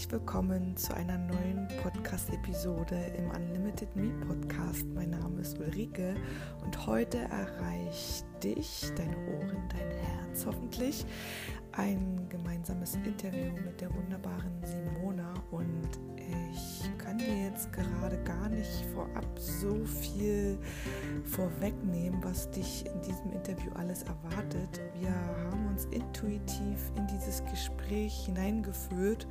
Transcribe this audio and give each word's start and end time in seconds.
herzlich 0.00 0.18
willkommen 0.18 0.74
zu 0.78 0.94
einer 0.94 1.18
neuen 1.18 1.68
Podcast-Episode 1.82 2.96
im 3.18 3.30
Unlimited 3.32 3.94
Me 3.94 4.10
Podcast. 4.26 4.86
Mein 4.94 5.10
Name 5.10 5.42
ist 5.42 5.58
Ulrike 5.58 6.14
und 6.64 6.86
heute 6.86 7.18
erreicht 7.18 8.24
dich, 8.42 8.92
deine 8.96 9.16
Ohren, 9.16 9.68
dein 9.68 9.90
Herz 9.90 10.46
hoffentlich. 10.46 11.04
Ein 11.72 12.26
gemeinsames 12.28 12.96
Interview 12.96 13.52
mit 13.64 13.80
der 13.80 13.94
wunderbaren 13.94 14.52
Simona. 14.64 15.32
Und 15.50 15.88
ich 16.52 16.98
kann 16.98 17.18
dir 17.18 17.44
jetzt 17.44 17.72
gerade 17.72 18.18
gar 18.24 18.48
nicht 18.48 18.86
vorab 18.94 19.26
so 19.38 19.84
viel 19.84 20.58
vorwegnehmen, 21.24 22.22
was 22.22 22.50
dich 22.50 22.84
in 22.86 23.00
diesem 23.02 23.32
Interview 23.32 23.70
alles 23.74 24.02
erwartet. 24.02 24.80
Wir 24.98 25.14
haben 25.50 25.66
uns 25.68 25.84
intuitiv 25.86 26.92
in 26.96 27.06
dieses 27.06 27.44
Gespräch 27.44 28.26
hineingeführt. 28.26 29.26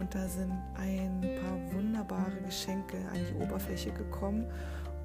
Und 0.00 0.14
da 0.14 0.26
sind 0.28 0.52
ein 0.76 1.20
paar 1.20 1.74
wunderbare 1.74 2.40
Geschenke 2.44 2.96
an 3.12 3.20
die 3.30 3.44
Oberfläche 3.44 3.92
gekommen. 3.92 4.46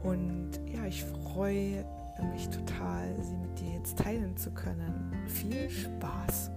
Und 0.04 0.52
ja, 0.66 0.86
ich 0.86 1.04
freue 1.04 1.86
mich 2.24 2.50
total, 2.50 3.16
sie 3.22 3.36
mit 3.38 3.60
dir 3.60 3.74
jetzt 3.76 3.98
teilen 3.98 4.36
zu 4.38 4.54
können. 4.54 5.12
Viel 5.28 5.70
Spaß! 5.70 6.52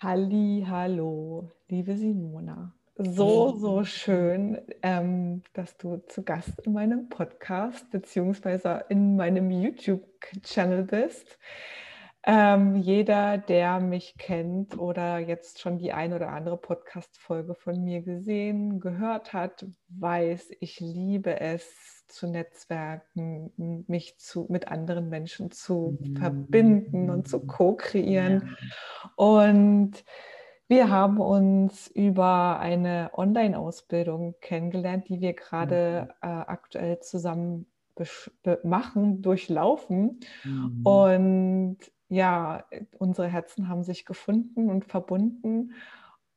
Halli, 0.00 0.64
hallo, 0.68 1.50
liebe 1.68 1.96
Simona. 1.96 2.72
So, 2.98 3.56
so 3.58 3.84
schön, 3.84 4.58
ähm, 4.82 5.42
dass 5.52 5.76
du 5.76 5.98
zu 6.06 6.22
Gast 6.22 6.60
in 6.64 6.72
meinem 6.72 7.08
Podcast 7.08 7.90
beziehungsweise 7.90 8.84
in 8.88 9.16
meinem 9.16 9.50
YouTube-Channel 9.50 10.84
bist. 10.84 11.38
Ähm, 12.28 12.74
jeder, 12.74 13.38
der 13.38 13.78
mich 13.78 14.16
kennt 14.18 14.76
oder 14.76 15.18
jetzt 15.18 15.60
schon 15.60 15.78
die 15.78 15.92
ein 15.92 16.12
oder 16.12 16.30
andere 16.30 16.56
Podcast-Folge 16.56 17.54
von 17.54 17.84
mir 17.84 18.02
gesehen, 18.02 18.80
gehört 18.80 19.32
hat, 19.32 19.64
weiß, 19.90 20.50
ich 20.58 20.80
liebe 20.80 21.38
es, 21.38 22.04
zu 22.08 22.26
netzwerken, 22.28 23.84
mich 23.86 24.18
zu, 24.18 24.46
mit 24.48 24.68
anderen 24.68 25.08
Menschen 25.08 25.50
zu 25.50 25.98
verbinden 26.16 27.10
und 27.10 27.28
zu 27.28 27.46
co-kreieren. 27.46 28.42
Ja. 28.42 29.10
Und 29.16 30.04
wir 30.68 30.90
haben 30.90 31.20
uns 31.20 31.86
über 31.88 32.58
eine 32.58 33.10
Online-Ausbildung 33.14 34.34
kennengelernt, 34.40 35.08
die 35.08 35.20
wir 35.20 35.34
gerade 35.34 36.08
mhm. 36.22 36.28
äh, 36.28 36.32
aktuell 36.32 36.98
zusammen 37.00 37.66
machen, 38.62 39.22
durchlaufen. 39.22 40.20
Mhm. 40.44 40.80
Und 40.84 41.78
ja, 42.08 42.64
unsere 42.98 43.28
Herzen 43.28 43.68
haben 43.68 43.82
sich 43.82 44.04
gefunden 44.04 44.70
und 44.70 44.84
verbunden. 44.84 45.74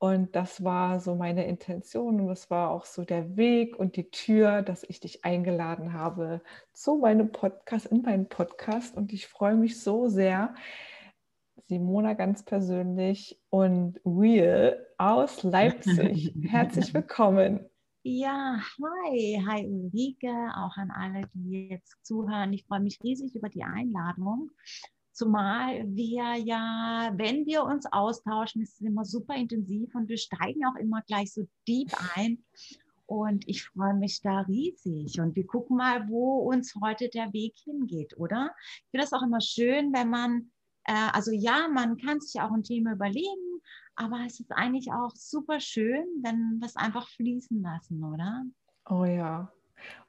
Und 0.01 0.33
das 0.33 0.63
war 0.63 1.01
so 1.01 1.15
meine 1.15 1.45
Intention 1.45 2.21
und 2.21 2.27
das 2.27 2.49
war 2.49 2.71
auch 2.71 2.85
so 2.85 3.03
der 3.03 3.35
Weg 3.35 3.77
und 3.77 3.97
die 3.97 4.09
Tür, 4.09 4.61
dass 4.61 4.83
ich 4.83 5.01
dich 5.01 5.25
eingeladen 5.25 5.91
habe 5.91 6.41
zu 6.71 6.95
meinem 6.95 7.33
Podcast, 7.33 7.87
in 7.87 8.01
meinen 8.03 8.29
Podcast. 8.29 8.95
Und 8.95 9.11
ich 9.11 9.27
freue 9.27 9.55
mich 9.55 9.81
so 9.81 10.07
sehr, 10.07 10.55
Simona 11.67 12.13
ganz 12.13 12.43
persönlich 12.43 13.39
und 13.49 13.99
Real 14.05 14.87
aus 14.97 15.43
Leipzig. 15.43 16.33
Herzlich 16.43 16.93
willkommen. 16.93 17.69
Ja, 18.03 18.57
hi, 18.77 19.43
hi 19.45 19.67
Ulrike, 19.67 20.33
auch 20.55 20.77
an 20.77 20.91
alle, 20.91 21.29
die 21.33 21.67
jetzt 21.67 21.97
zuhören. 22.03 22.53
Ich 22.53 22.65
freue 22.65 22.79
mich 22.79 22.97
riesig 23.03 23.35
über 23.35 23.49
die 23.49 23.63
Einladung. 23.63 24.49
Zumal 25.19 25.83
wir 25.85 26.35
ja, 26.35 27.11
wenn 27.13 27.45
wir 27.45 27.65
uns 27.65 27.85
austauschen, 27.91 28.61
ist 28.61 28.75
es 28.75 28.87
immer 28.87 29.03
super 29.03 29.35
intensiv 29.35 29.93
und 29.93 30.07
wir 30.07 30.17
steigen 30.17 30.65
auch 30.65 30.77
immer 30.79 31.01
gleich 31.01 31.33
so 31.33 31.45
deep 31.67 31.91
ein. 32.15 32.41
Und 33.05 33.45
ich 33.45 33.65
freue 33.65 33.95
mich 33.95 34.21
da 34.21 34.39
riesig. 34.47 35.19
Und 35.19 35.35
wir 35.35 35.45
gucken 35.45 35.75
mal, 35.75 36.07
wo 36.07 36.37
uns 36.49 36.73
heute 36.81 37.09
der 37.09 37.33
Weg 37.33 37.53
hingeht, 37.65 38.17
oder? 38.17 38.51
Ich 38.61 38.91
finde 38.91 39.03
das 39.03 39.11
auch 39.11 39.21
immer 39.21 39.41
schön, 39.41 39.91
wenn 39.91 40.09
man, 40.09 40.51
äh, 40.85 41.09
also 41.11 41.31
ja, 41.31 41.67
man 41.67 41.97
kann 41.97 42.21
sich 42.21 42.39
auch 42.39 42.51
ein 42.51 42.63
Thema 42.63 42.93
überlegen, 42.93 43.59
aber 43.95 44.21
es 44.25 44.39
ist 44.39 44.53
eigentlich 44.53 44.89
auch 44.89 45.13
super 45.17 45.59
schön, 45.59 46.05
wenn 46.21 46.59
wir 46.61 46.65
es 46.65 46.77
einfach 46.77 47.09
fließen 47.09 47.61
lassen, 47.61 48.01
oder? 48.05 48.45
Oh 48.89 49.03
ja. 49.03 49.51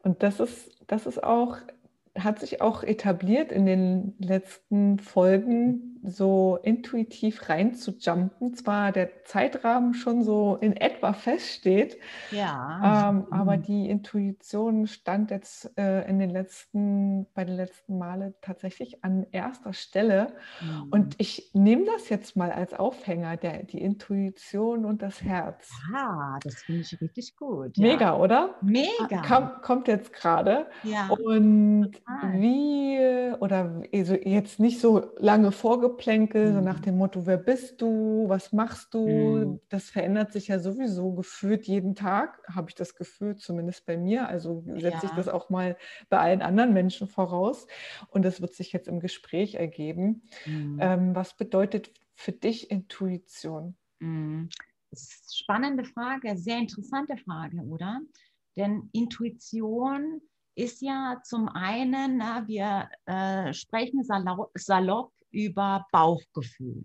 Und 0.05 0.23
das 0.23 0.39
ist, 0.39 0.71
das 0.87 1.07
ist 1.07 1.21
auch 1.25 1.57
hat 2.19 2.41
sich 2.41 2.61
auch 2.61 2.83
etabliert 2.83 3.53
in 3.53 3.67
den 3.67 4.15
letzten 4.19 4.99
Folgen, 4.99 5.90
so 6.03 6.59
intuitiv 6.63 7.49
reinzujumpen. 7.49 8.55
Zwar 8.55 8.93
der 8.93 9.25
Zeitrahmen 9.25 9.95
schon 9.95 10.23
so 10.23 10.57
in 10.61 10.77
etwa 10.77 11.13
feststeht, 11.13 11.99
ja. 12.31 13.11
Ähm, 13.11 13.27
aber 13.31 13.57
die 13.57 13.89
Intuition 13.89 14.87
stand 14.87 15.31
jetzt 15.31 15.77
äh, 15.79 16.09
in 16.09 16.19
den 16.19 16.31
letzten, 16.31 17.27
bei 17.35 17.45
den 17.45 17.57
letzten 17.57 17.99
Male 17.99 18.35
tatsächlich 18.41 19.05
an 19.05 19.27
erster 19.31 19.73
Stelle. 19.73 20.35
Mhm. 20.61 20.89
Und 20.91 21.15
ich 21.19 21.51
nehme 21.53 21.85
das 21.85 22.09
jetzt 22.09 22.37
mal 22.37 22.51
als 22.51 22.75
Aufhänger, 22.75 23.37
der, 23.37 23.65
die 23.65 23.81
Intuition 23.81 24.85
und 24.85 25.03
das 25.03 25.23
Herz. 25.23 25.71
Ja, 25.93 26.39
das 26.43 26.63
finde 26.63 26.83
ich 26.83 27.01
richtig 27.01 27.37
gut. 27.37 27.77
Mega, 27.79 28.07
ja. 28.07 28.17
oder? 28.17 28.55
Mega. 28.63 29.23
Komm, 29.27 29.51
kommt 29.63 29.89
jetzt 29.89 30.13
gerade. 30.13 30.67
Ja. 30.83 31.09
Und 31.09 31.93
wie, 32.33 32.99
oder 33.41 33.83
also 33.93 34.15
jetzt 34.15 34.61
nicht 34.61 34.81
so 34.81 35.11
lange 35.19 35.53
Vorgeplänkel, 35.91 36.51
mhm. 36.51 36.55
so 36.55 36.61
nach 36.61 36.81
dem 36.81 36.99
Motto, 36.99 37.27
wer 37.27 37.37
bist 37.37 37.81
du, 37.81 38.29
was 38.29 38.53
machst 38.53 38.95
du? 38.95 39.07
Mhm. 39.07 39.61
Das 39.69 39.91
verändert 39.91 40.33
sich 40.33 40.49
ja 40.49 40.59
sowieso 40.59 41.13
gefühlt 41.13 41.67
jeden 41.67 41.95
Tag, 41.95 42.41
habe 42.49 42.71
ich 42.71 42.75
das 42.75 42.95
Gefühl, 42.95 43.37
zumindest 43.37 43.87
bei 43.87 43.97
mir. 43.97 44.29
Also 44.29 44.63
setze 44.67 44.89
ja. 44.89 45.01
ich 45.05 45.11
das 45.11 45.29
auch 45.29 45.51
mal 45.51 45.77
bei 46.09 46.19
allen 46.19 46.43
anderen 46.43 46.73
Menschen 46.73 47.09
voraus. 47.09 47.67
Und 48.09 48.25
das 48.25 48.41
wird 48.41 48.55
sich 48.55 48.73
jetzt 48.73 48.89
im 48.89 49.01
Gespräch 49.01 49.55
ergeben. 49.57 50.23
Mhm. 50.47 50.79
Ähm, 50.81 51.15
was 51.15 51.37
bedeutet 51.37 51.93
für 52.15 52.33
dich 52.33 52.71
Intuition? 52.71 53.77
Mhm. 53.99 54.49
Spannende 54.93 55.85
Frage, 55.85 56.37
sehr 56.37 56.59
interessante 56.59 57.17
Frage, 57.17 57.59
oder? 57.63 58.01
Denn 58.57 58.89
Intuition 58.93 60.21
ist 60.57 60.83
ja 60.83 61.21
zum 61.25 61.49
einen, 61.49 62.19
na, 62.19 62.47
wir 62.47 62.89
äh, 63.07 63.53
sprechen 63.53 64.03
salopp, 64.03 64.51
salopp 64.55 65.13
über 65.31 65.87
Bauchgefühl 65.93 66.85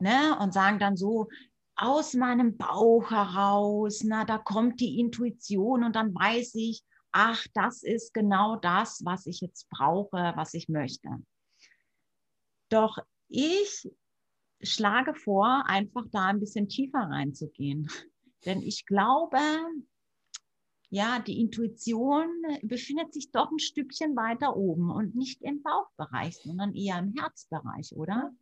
ne, 0.00 0.38
und 0.40 0.52
sagen 0.52 0.78
dann 0.78 0.96
so, 0.96 1.28
aus 1.76 2.14
meinem 2.14 2.56
Bauch 2.56 3.10
heraus, 3.10 4.02
na, 4.04 4.24
da 4.24 4.38
kommt 4.38 4.80
die 4.80 4.98
Intuition 4.98 5.84
und 5.84 5.94
dann 5.94 6.12
weiß 6.12 6.56
ich, 6.56 6.82
ach, 7.12 7.46
das 7.54 7.82
ist 7.82 8.12
genau 8.12 8.56
das, 8.56 9.02
was 9.04 9.26
ich 9.26 9.40
jetzt 9.40 9.68
brauche, 9.70 10.32
was 10.34 10.54
ich 10.54 10.68
möchte. 10.68 11.08
Doch 12.68 12.98
ich 13.28 13.88
schlage 14.60 15.14
vor, 15.14 15.64
einfach 15.66 16.04
da 16.10 16.26
ein 16.26 16.40
bisschen 16.40 16.68
tiefer 16.68 16.98
reinzugehen. 16.98 17.88
Denn 18.44 18.62
ich 18.62 18.84
glaube, 18.86 19.38
ja, 20.90 21.18
die 21.18 21.40
Intuition 21.40 22.26
befindet 22.62 23.12
sich 23.12 23.30
doch 23.30 23.50
ein 23.50 23.58
Stückchen 23.58 24.16
weiter 24.16 24.56
oben 24.56 24.90
und 24.90 25.14
nicht 25.14 25.42
im 25.42 25.62
Bauchbereich, 25.62 26.36
sondern 26.36 26.74
eher 26.74 26.98
im 26.98 27.14
Herzbereich, 27.18 27.92
oder? 27.94 28.32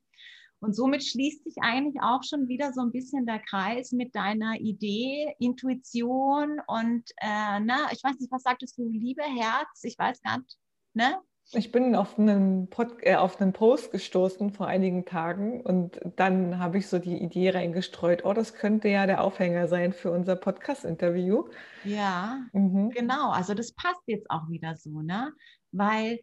Und 0.61 0.75
somit 0.75 1.05
schließt 1.05 1.45
sich 1.45 1.57
eigentlich 1.61 2.01
auch 2.01 2.23
schon 2.23 2.49
wieder 2.49 2.73
so 2.73 2.81
ein 2.81 2.93
bisschen 2.93 3.27
der 3.27 3.41
Kreis 3.41 3.93
mit 3.93 4.15
deiner 4.15 4.59
Idee, 4.59 5.35
Intuition 5.39 6.61
und, 6.67 7.11
äh, 7.19 7.61
na, 7.61 7.89
ich 7.93 8.03
weiß 8.03 8.19
nicht, 8.19 8.33
was 8.33 8.43
sagtest 8.43 8.79
du, 8.79 8.89
Liebe, 8.89 9.23
Herz, 9.23 9.83
ich 9.83 9.99
weiß 9.99 10.23
gar 10.23 10.39
nicht, 10.39 10.57
ne? 10.95 11.21
Ich 11.53 11.71
bin 11.71 11.95
auf 11.95 12.19
einen, 12.19 12.69
Pod, 12.69 12.97
äh, 13.03 13.15
auf 13.15 13.41
einen 13.41 13.53
Post 13.53 13.93
gestoßen 13.93 14.51
vor 14.51 14.67
einigen 14.67 15.05
Tagen 15.05 15.61
und 15.61 16.01
dann 16.17 16.59
habe 16.59 16.79
ich 16.79 16.89
so 16.89 16.99
die 16.99 17.23
Idee 17.23 17.51
reingestreut, 17.51 18.25
oh, 18.25 18.33
das 18.33 18.55
könnte 18.55 18.89
ja 18.89 19.07
der 19.07 19.23
Aufhänger 19.23 19.69
sein 19.69 19.93
für 19.93 20.11
unser 20.11 20.35
Podcast-Interview. 20.35 21.45
Ja, 21.85 22.45
mhm. 22.53 22.91
genau. 22.91 23.31
Also 23.31 23.55
das 23.55 23.73
passt 23.73 24.03
jetzt 24.07 24.29
auch 24.29 24.49
wieder 24.49 24.75
so, 24.77 25.03
ne? 25.03 25.33
Weil 25.71 26.19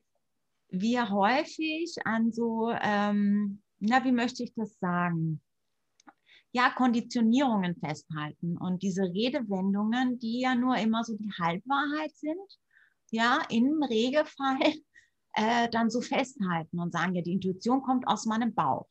wir 0.68 1.10
häufig 1.10 1.96
an 2.04 2.34
so, 2.34 2.74
ähm, 2.82 3.62
na, 3.80 4.04
wie 4.04 4.12
möchte 4.12 4.44
ich 4.44 4.54
das 4.56 4.78
sagen? 4.80 5.42
Ja, 6.52 6.70
Konditionierungen 6.70 7.78
festhalten 7.78 8.58
und 8.58 8.84
diese 8.84 9.04
Redewendungen, 9.04 10.20
die 10.20 10.42
ja 10.42 10.54
nur 10.54 10.76
immer 10.78 11.04
so 11.04 11.16
die 11.16 11.32
Halbwahrheit 11.40 12.12
sind, 12.16 12.60
ja, 13.10 13.42
im 13.50 13.82
Regelfall 13.84 14.74
äh, 15.34 15.70
dann 15.70 15.90
so 15.90 16.02
festhalten 16.02 16.80
und 16.80 16.92
sagen, 16.92 17.16
ja, 17.16 17.22
die 17.22 17.34
Intuition 17.34 17.82
kommt 17.82 18.08
aus 18.08 18.26
meinem 18.26 18.54
Bauch. 18.54 18.90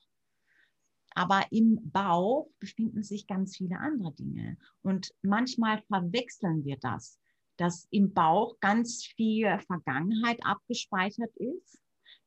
Aber 1.14 1.44
im 1.50 1.78
Bauch 1.90 2.48
befinden 2.58 3.02
sich 3.02 3.26
ganz 3.26 3.56
viele 3.56 3.78
andere 3.78 4.14
Dinge. 4.14 4.56
Und 4.82 5.12
manchmal 5.22 5.82
verwechseln 5.82 6.64
wir 6.64 6.78
das, 6.78 7.18
dass 7.58 7.86
im 7.90 8.14
Bauch 8.14 8.58
ganz 8.60 9.04
viel 9.04 9.58
Vergangenheit 9.66 10.44
abgespeichert 10.44 11.36
ist, 11.36 11.78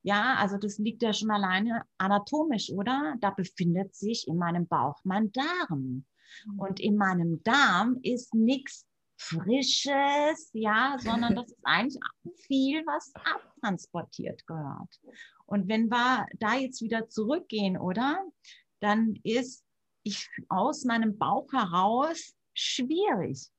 Ja, 0.04 0.36
also 0.36 0.58
das 0.58 0.78
liegt 0.78 1.02
ja 1.02 1.14
schon 1.14 1.32
alleine 1.32 1.84
anatomisch, 1.98 2.70
oder? 2.72 3.16
Da 3.22 3.32
befindet 3.32 3.96
sich 3.96 4.28
in 4.28 4.38
meinem 4.38 4.68
Bauch 4.68 5.00
mein 5.04 5.32
Darm. 5.32 6.06
Mhm. 6.46 6.60
Und 6.60 6.80
in 6.80 6.96
meinem 6.96 7.42
Darm 7.44 7.98
ist 8.04 8.36
nichts 8.36 8.86
Frisches, 9.18 10.50
ja, 10.54 10.98
sondern 11.00 11.36
das 11.36 11.48
ist 11.52 11.64
eigentlich 11.64 12.02
viel, 12.48 12.86
was 12.86 13.14
abtransportiert 13.16 14.46
gehört. 14.46 15.00
Und 15.46 15.68
wenn 15.68 15.90
wir 15.90 16.28
da 16.40 16.56
jetzt 16.56 16.82
wieder 16.82 17.08
zurückgehen, 17.08 17.78
oder? 17.78 18.24
Dann 18.82 19.16
ist 19.24 19.66
ich 20.04 20.30
aus 20.50 20.86
meinem 20.86 21.18
Bauch 21.18 21.52
heraus 21.52 22.36
schwierig, 22.54 23.50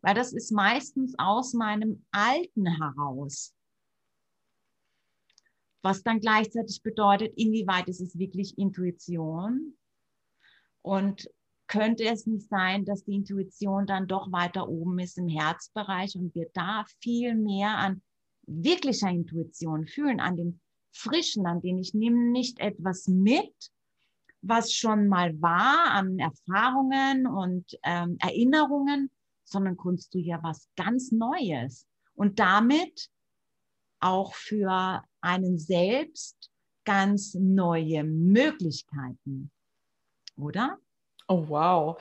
weil 0.00 0.14
das 0.14 0.32
ist 0.32 0.52
meistens 0.52 1.14
aus 1.18 1.52
meinem 1.52 2.04
Alten 2.12 2.66
heraus. 2.66 3.54
Was 5.82 6.02
dann 6.02 6.20
gleichzeitig 6.20 6.82
bedeutet, 6.82 7.34
inwieweit 7.36 7.88
ist 7.88 8.00
es 8.00 8.18
wirklich 8.18 8.56
Intuition 8.56 9.76
und 10.82 11.28
könnte 11.66 12.04
es 12.04 12.26
nicht 12.26 12.48
sein, 12.48 12.84
dass 12.84 13.04
die 13.04 13.14
Intuition 13.14 13.86
dann 13.86 14.06
doch 14.06 14.30
weiter 14.32 14.68
oben 14.68 14.98
ist 14.98 15.18
im 15.18 15.28
Herzbereich 15.28 16.16
und 16.16 16.34
wir 16.34 16.48
da 16.52 16.84
viel 17.00 17.34
mehr 17.34 17.78
an 17.78 18.02
wirklicher 18.46 19.08
Intuition 19.08 19.86
fühlen, 19.86 20.20
an 20.20 20.36
dem 20.36 20.60
Frischen, 20.92 21.46
an 21.46 21.60
dem 21.60 21.78
ich 21.78 21.94
nehme 21.94 22.30
nicht 22.30 22.60
etwas 22.60 23.08
mit, 23.08 23.54
was 24.42 24.72
schon 24.72 25.08
mal 25.08 25.40
war 25.40 25.90
an 25.90 26.18
Erfahrungen 26.18 27.26
und 27.26 27.78
ähm, 27.82 28.16
Erinnerungen, 28.20 29.10
sondern 29.44 29.76
konstruiere 29.76 30.40
was 30.42 30.68
ganz 30.76 31.12
Neues 31.12 31.86
und 32.14 32.38
damit 32.38 33.10
auch 34.00 34.34
für 34.34 35.02
einen 35.20 35.58
selbst 35.58 36.50
ganz 36.84 37.34
neue 37.34 38.04
Möglichkeiten, 38.04 39.50
oder? 40.36 40.78
Oh, 41.28 41.44
wow. 41.48 41.98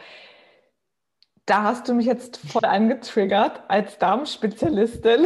Da 1.46 1.64
hast 1.64 1.90
du 1.90 1.94
mich 1.94 2.06
jetzt 2.06 2.38
voll 2.38 2.64
angetriggert 2.64 3.64
als 3.68 3.98
Darmspezialistin. 3.98 5.25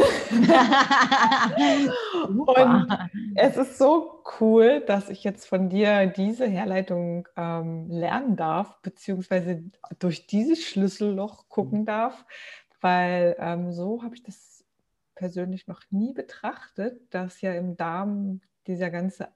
und 2.28 2.88
es 3.36 3.56
ist 3.56 3.78
so 3.78 4.24
cool, 4.40 4.80
dass 4.80 5.10
ich 5.10 5.22
jetzt 5.22 5.46
von 5.46 5.68
dir 5.68 6.06
diese 6.06 6.46
Herleitung 6.46 7.28
ähm, 7.36 7.88
lernen 7.88 8.34
darf, 8.34 8.82
beziehungsweise 8.82 9.62
durch 10.00 10.26
dieses 10.26 10.64
Schlüsselloch 10.64 11.48
gucken 11.48 11.84
darf, 11.84 12.24
weil 12.80 13.36
ähm, 13.38 13.72
so 13.72 14.02
habe 14.02 14.16
ich 14.16 14.24
das 14.24 14.64
persönlich 15.14 15.68
noch 15.68 15.82
nie 15.90 16.12
betrachtet, 16.14 17.00
dass 17.10 17.40
ja 17.42 17.52
im 17.52 17.76
Darm 17.76 18.40
dieser 18.66 18.90
ganze 18.90 19.28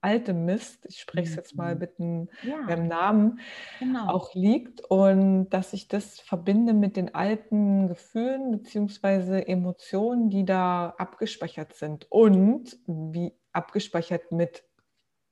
alte 0.00 0.32
Mist, 0.32 0.86
ich 0.88 1.00
spreche 1.00 1.28
es 1.28 1.36
jetzt 1.36 1.56
mal 1.56 1.74
mhm. 1.74 1.80
mit 1.80 1.98
einem, 1.98 2.28
ja. 2.42 2.64
beim 2.66 2.86
Namen, 2.86 3.40
genau. 3.78 4.08
auch 4.08 4.34
liegt 4.34 4.80
und 4.82 5.50
dass 5.50 5.72
ich 5.72 5.88
das 5.88 6.20
verbinde 6.20 6.72
mit 6.72 6.96
den 6.96 7.14
alten 7.14 7.88
Gefühlen 7.88 8.50
bzw. 8.50 9.42
Emotionen, 9.42 10.30
die 10.30 10.44
da 10.44 10.94
abgespeichert 10.98 11.74
sind 11.74 12.06
und 12.10 12.78
wie 12.86 13.32
abgespeichert 13.52 14.30
mit 14.32 14.64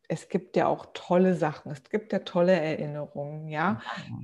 es 0.08 0.28
gibt 0.28 0.56
ja 0.56 0.68
auch 0.68 0.86
tolle 0.94 1.34
Sachen, 1.34 1.72
es 1.72 1.82
gibt 1.90 2.12
ja 2.12 2.20
tolle 2.20 2.52
Erinnerungen, 2.52 3.48
ja. 3.48 3.80
ja. 4.08 4.14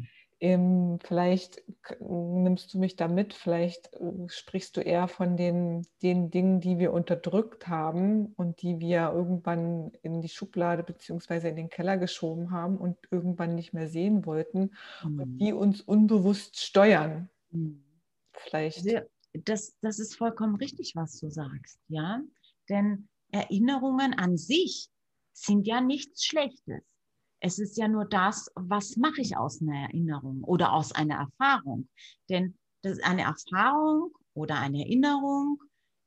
Ähm, 0.42 0.98
vielleicht 1.04 1.62
nimmst 2.00 2.74
du 2.74 2.80
mich 2.80 2.96
da 2.96 3.06
mit, 3.06 3.32
vielleicht 3.32 3.94
äh, 3.94 4.28
sprichst 4.28 4.76
du 4.76 4.80
eher 4.80 5.06
von 5.06 5.36
den, 5.36 5.86
den 6.02 6.32
Dingen, 6.32 6.60
die 6.60 6.80
wir 6.80 6.92
unterdrückt 6.92 7.68
haben 7.68 8.32
und 8.34 8.60
die 8.60 8.80
wir 8.80 9.12
irgendwann 9.14 9.92
in 10.02 10.20
die 10.20 10.28
Schublade 10.28 10.82
bzw. 10.82 11.50
in 11.50 11.54
den 11.54 11.68
Keller 11.68 11.96
geschoben 11.96 12.50
haben 12.50 12.76
und 12.76 12.98
irgendwann 13.12 13.54
nicht 13.54 13.72
mehr 13.72 13.86
sehen 13.86 14.26
wollten 14.26 14.72
mhm. 15.04 15.20
und 15.20 15.38
die 15.38 15.52
uns 15.52 15.80
unbewusst 15.80 16.58
steuern. 16.58 17.30
Mhm. 17.52 17.84
Vielleicht. 18.32 18.78
Also, 18.78 18.98
das, 19.34 19.76
das 19.80 20.00
ist 20.00 20.16
vollkommen 20.16 20.56
richtig, 20.56 20.96
was 20.96 21.20
du 21.20 21.30
sagst, 21.30 21.78
ja. 21.86 22.20
Denn 22.68 23.08
Erinnerungen 23.30 24.12
an 24.14 24.36
sich 24.36 24.88
sind 25.32 25.68
ja 25.68 25.80
nichts 25.80 26.24
Schlechtes. 26.24 26.82
Es 27.44 27.58
ist 27.58 27.76
ja 27.76 27.88
nur 27.88 28.04
das, 28.04 28.48
was 28.54 28.96
mache 28.96 29.20
ich 29.20 29.36
aus 29.36 29.60
einer 29.60 29.88
Erinnerung 29.88 30.44
oder 30.44 30.72
aus 30.72 30.92
einer 30.92 31.16
Erfahrung. 31.16 31.88
Denn 32.28 32.56
das, 32.82 33.00
eine 33.00 33.22
Erfahrung 33.22 34.12
oder 34.32 34.60
eine 34.60 34.84
Erinnerung 34.84 35.60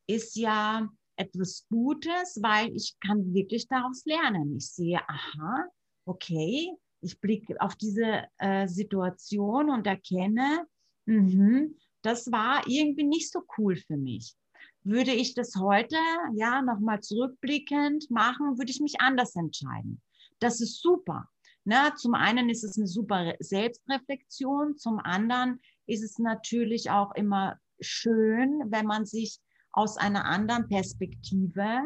ist 0.08 0.38
ja 0.38 0.88
etwas 1.18 1.66
Gutes, 1.70 2.40
weil 2.42 2.74
ich 2.74 2.96
kann 3.06 3.34
wirklich 3.34 3.68
daraus 3.68 4.06
lernen. 4.06 4.56
Ich 4.56 4.70
sehe, 4.70 5.00
aha, 5.10 5.66
okay, 6.06 6.72
ich 7.02 7.20
blicke 7.20 7.60
auf 7.60 7.76
diese 7.76 8.24
äh, 8.38 8.68
Situation 8.70 9.70
und 9.70 9.88
erkenne, 9.88 10.66
mh, 11.06 11.68
das 12.02 12.32
war 12.32 12.66
irgendwie 12.66 13.04
nicht 13.04 13.30
so 13.30 13.42
cool 13.58 13.76
für 13.76 13.98
mich. 13.98 14.36
Würde 14.84 15.12
ich 15.12 15.34
das 15.34 15.56
heute, 15.58 15.98
ja, 16.36 16.62
nochmal 16.62 17.02
zurückblickend 17.02 18.10
machen, 18.10 18.58
würde 18.58 18.72
ich 18.72 18.80
mich 18.80 19.02
anders 19.02 19.36
entscheiden. 19.36 20.02
Das 20.40 20.62
ist 20.62 20.82
super. 20.82 21.30
Ne? 21.64 21.94
Zum 21.98 22.14
einen 22.14 22.50
ist 22.50 22.64
es 22.64 22.78
eine 22.78 22.88
super 22.88 23.36
Selbstreflexion, 23.40 24.78
zum 24.78 25.00
anderen 25.00 25.60
ist 25.88 26.04
es 26.04 26.20
natürlich 26.20 26.90
auch 26.92 27.14
immer 27.16 27.58
schön, 27.80 28.62
wenn 28.68 28.86
man 28.86 29.06
sich 29.06 29.40
aus 29.72 29.98
einer 29.98 30.26
anderen 30.26 30.68
Perspektive 30.68 31.82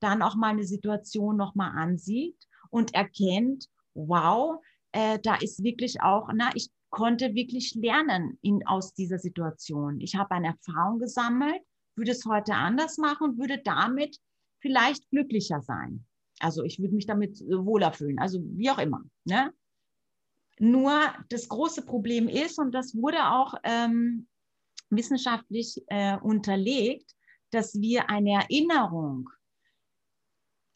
dann 0.00 0.22
auch 0.22 0.34
mal 0.34 0.48
eine 0.48 0.64
Situation 0.64 1.36
nochmal 1.36 1.72
ansieht 1.76 2.36
und 2.70 2.94
erkennt, 2.94 3.68
wow, 3.94 4.60
äh, 4.92 5.18
da 5.22 5.36
ist 5.36 5.62
wirklich 5.62 6.02
auch, 6.02 6.30
na, 6.34 6.50
ich 6.54 6.70
konnte 6.90 7.34
wirklich 7.34 7.74
lernen 7.74 8.38
in, 8.42 8.66
aus 8.66 8.94
dieser 8.94 9.18
Situation. 9.18 10.00
Ich 10.00 10.16
habe 10.16 10.32
eine 10.32 10.48
Erfahrung 10.48 10.98
gesammelt, 10.98 11.62
würde 11.94 12.12
es 12.12 12.24
heute 12.24 12.54
anders 12.54 12.98
machen, 12.98 13.38
würde 13.38 13.58
damit 13.62 14.18
vielleicht 14.60 15.08
glücklicher 15.10 15.60
sein. 15.62 16.06
Also 16.40 16.62
ich 16.64 16.78
würde 16.78 16.94
mich 16.94 17.06
damit 17.06 17.40
wohler 17.40 17.92
fühlen, 17.92 18.18
also 18.18 18.40
wie 18.42 18.70
auch 18.70 18.78
immer. 18.78 19.02
Ne? 19.24 19.52
Nur 20.58 21.00
das 21.28 21.48
große 21.48 21.82
Problem 21.82 22.28
ist, 22.28 22.58
und 22.58 22.72
das 22.72 22.94
wurde 22.94 23.30
auch 23.30 23.54
ähm, 23.62 24.26
wissenschaftlich 24.90 25.82
äh, 25.86 26.16
unterlegt, 26.18 27.14
dass 27.50 27.80
wir 27.80 28.10
eine 28.10 28.32
Erinnerung 28.32 29.28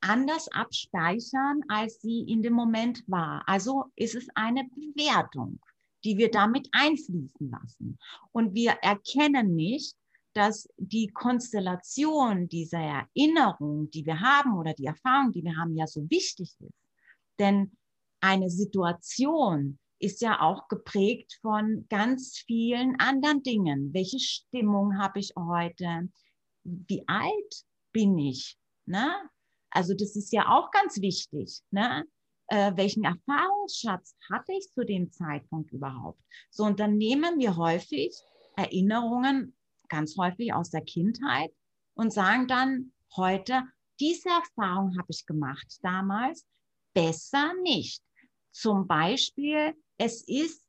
anders 0.00 0.48
abspeichern, 0.48 1.62
als 1.68 2.00
sie 2.00 2.20
in 2.20 2.42
dem 2.42 2.54
Moment 2.54 3.04
war. 3.06 3.42
Also 3.46 3.84
ist 3.96 4.14
es 4.14 4.26
eine 4.34 4.64
Bewertung, 4.64 5.60
die 6.04 6.18
wir 6.18 6.30
damit 6.30 6.68
einfließen 6.72 7.50
lassen. 7.50 7.98
Und 8.32 8.54
wir 8.54 8.72
erkennen 8.82 9.54
nicht, 9.54 9.96
dass 10.34 10.68
die 10.76 11.08
Konstellation 11.08 12.48
dieser 12.48 12.78
Erinnerung, 12.78 13.90
die 13.90 14.06
wir 14.06 14.20
haben 14.20 14.56
oder 14.56 14.72
die 14.74 14.86
Erfahrung, 14.86 15.32
die 15.32 15.44
wir 15.44 15.56
haben, 15.56 15.76
ja 15.76 15.86
so 15.86 16.08
wichtig 16.10 16.54
ist. 16.60 16.88
Denn 17.38 17.76
eine 18.20 18.50
Situation 18.50 19.78
ist 19.98 20.20
ja 20.20 20.40
auch 20.40 20.68
geprägt 20.68 21.38
von 21.42 21.86
ganz 21.88 22.38
vielen 22.38 22.98
anderen 22.98 23.42
Dingen. 23.42 23.92
Welche 23.92 24.18
Stimmung 24.18 24.98
habe 24.98 25.20
ich 25.20 25.32
heute? 25.36 26.08
Wie 26.64 27.04
alt 27.06 27.64
bin 27.92 28.18
ich? 28.18 28.58
Ne? 28.86 29.12
Also 29.70 29.94
das 29.94 30.16
ist 30.16 30.32
ja 30.32 30.48
auch 30.48 30.70
ganz 30.70 31.00
wichtig. 31.00 31.60
Ne? 31.70 32.04
Äh, 32.48 32.72
welchen 32.76 33.04
Erfahrungsschatz 33.04 34.16
hatte 34.30 34.52
ich 34.52 34.72
zu 34.72 34.84
dem 34.84 35.10
Zeitpunkt 35.12 35.72
überhaupt? 35.72 36.20
So, 36.50 36.64
und 36.64 36.80
dann 36.80 36.96
nehmen 36.96 37.38
wir 37.38 37.56
häufig 37.56 38.12
Erinnerungen 38.56 39.56
ganz 39.92 40.16
häufig 40.16 40.54
aus 40.54 40.70
der 40.70 40.80
Kindheit 40.80 41.52
und 41.94 42.12
sagen 42.12 42.48
dann 42.48 42.92
heute, 43.14 43.62
diese 44.00 44.30
Erfahrung 44.30 44.96
habe 44.98 45.08
ich 45.10 45.26
gemacht 45.26 45.78
damals, 45.82 46.46
besser 46.94 47.52
nicht. 47.62 48.02
Zum 48.50 48.86
Beispiel, 48.86 49.74
es 49.98 50.26
ist 50.26 50.64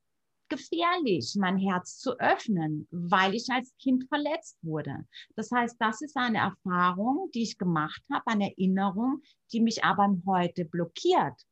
gefährlich, 0.50 1.34
mein 1.38 1.56
Herz 1.56 1.98
zu 1.98 2.18
öffnen, 2.20 2.86
weil 2.90 3.34
ich 3.34 3.48
als 3.50 3.74
Kind 3.78 4.04
verletzt 4.08 4.58
wurde. 4.62 5.06
Das 5.36 5.50
heißt, 5.50 5.76
das 5.80 6.02
ist 6.02 6.16
eine 6.16 6.38
Erfahrung, 6.38 7.30
die 7.34 7.42
ich 7.42 7.56
gemacht 7.56 8.02
habe, 8.12 8.26
eine 8.26 8.50
Erinnerung, 8.50 9.22
die 9.52 9.60
mich 9.60 9.82
aber 9.84 10.14
heute 10.26 10.66
blockiert. 10.66 11.46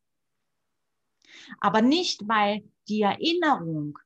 Aber 1.59 1.81
nicht, 1.81 2.29
weil 2.29 2.71
die 2.89 3.01
Erinnerung 3.01 3.99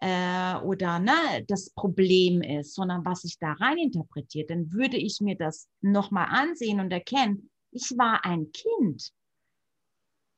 äh, 0.00 0.56
oder 0.62 0.98
ne, 0.98 1.44
das 1.46 1.70
Problem 1.70 2.42
ist, 2.42 2.74
sondern 2.74 3.04
was 3.04 3.24
ich 3.24 3.38
da 3.38 3.52
rein 3.52 3.78
interpretiert, 3.78 4.50
dann 4.50 4.72
würde 4.72 4.96
ich 4.96 5.20
mir 5.20 5.36
das 5.36 5.68
nochmal 5.80 6.28
ansehen 6.30 6.80
und 6.80 6.90
erkennen, 6.90 7.50
ich 7.70 7.96
war 7.96 8.24
ein 8.24 8.50
Kind. 8.52 9.12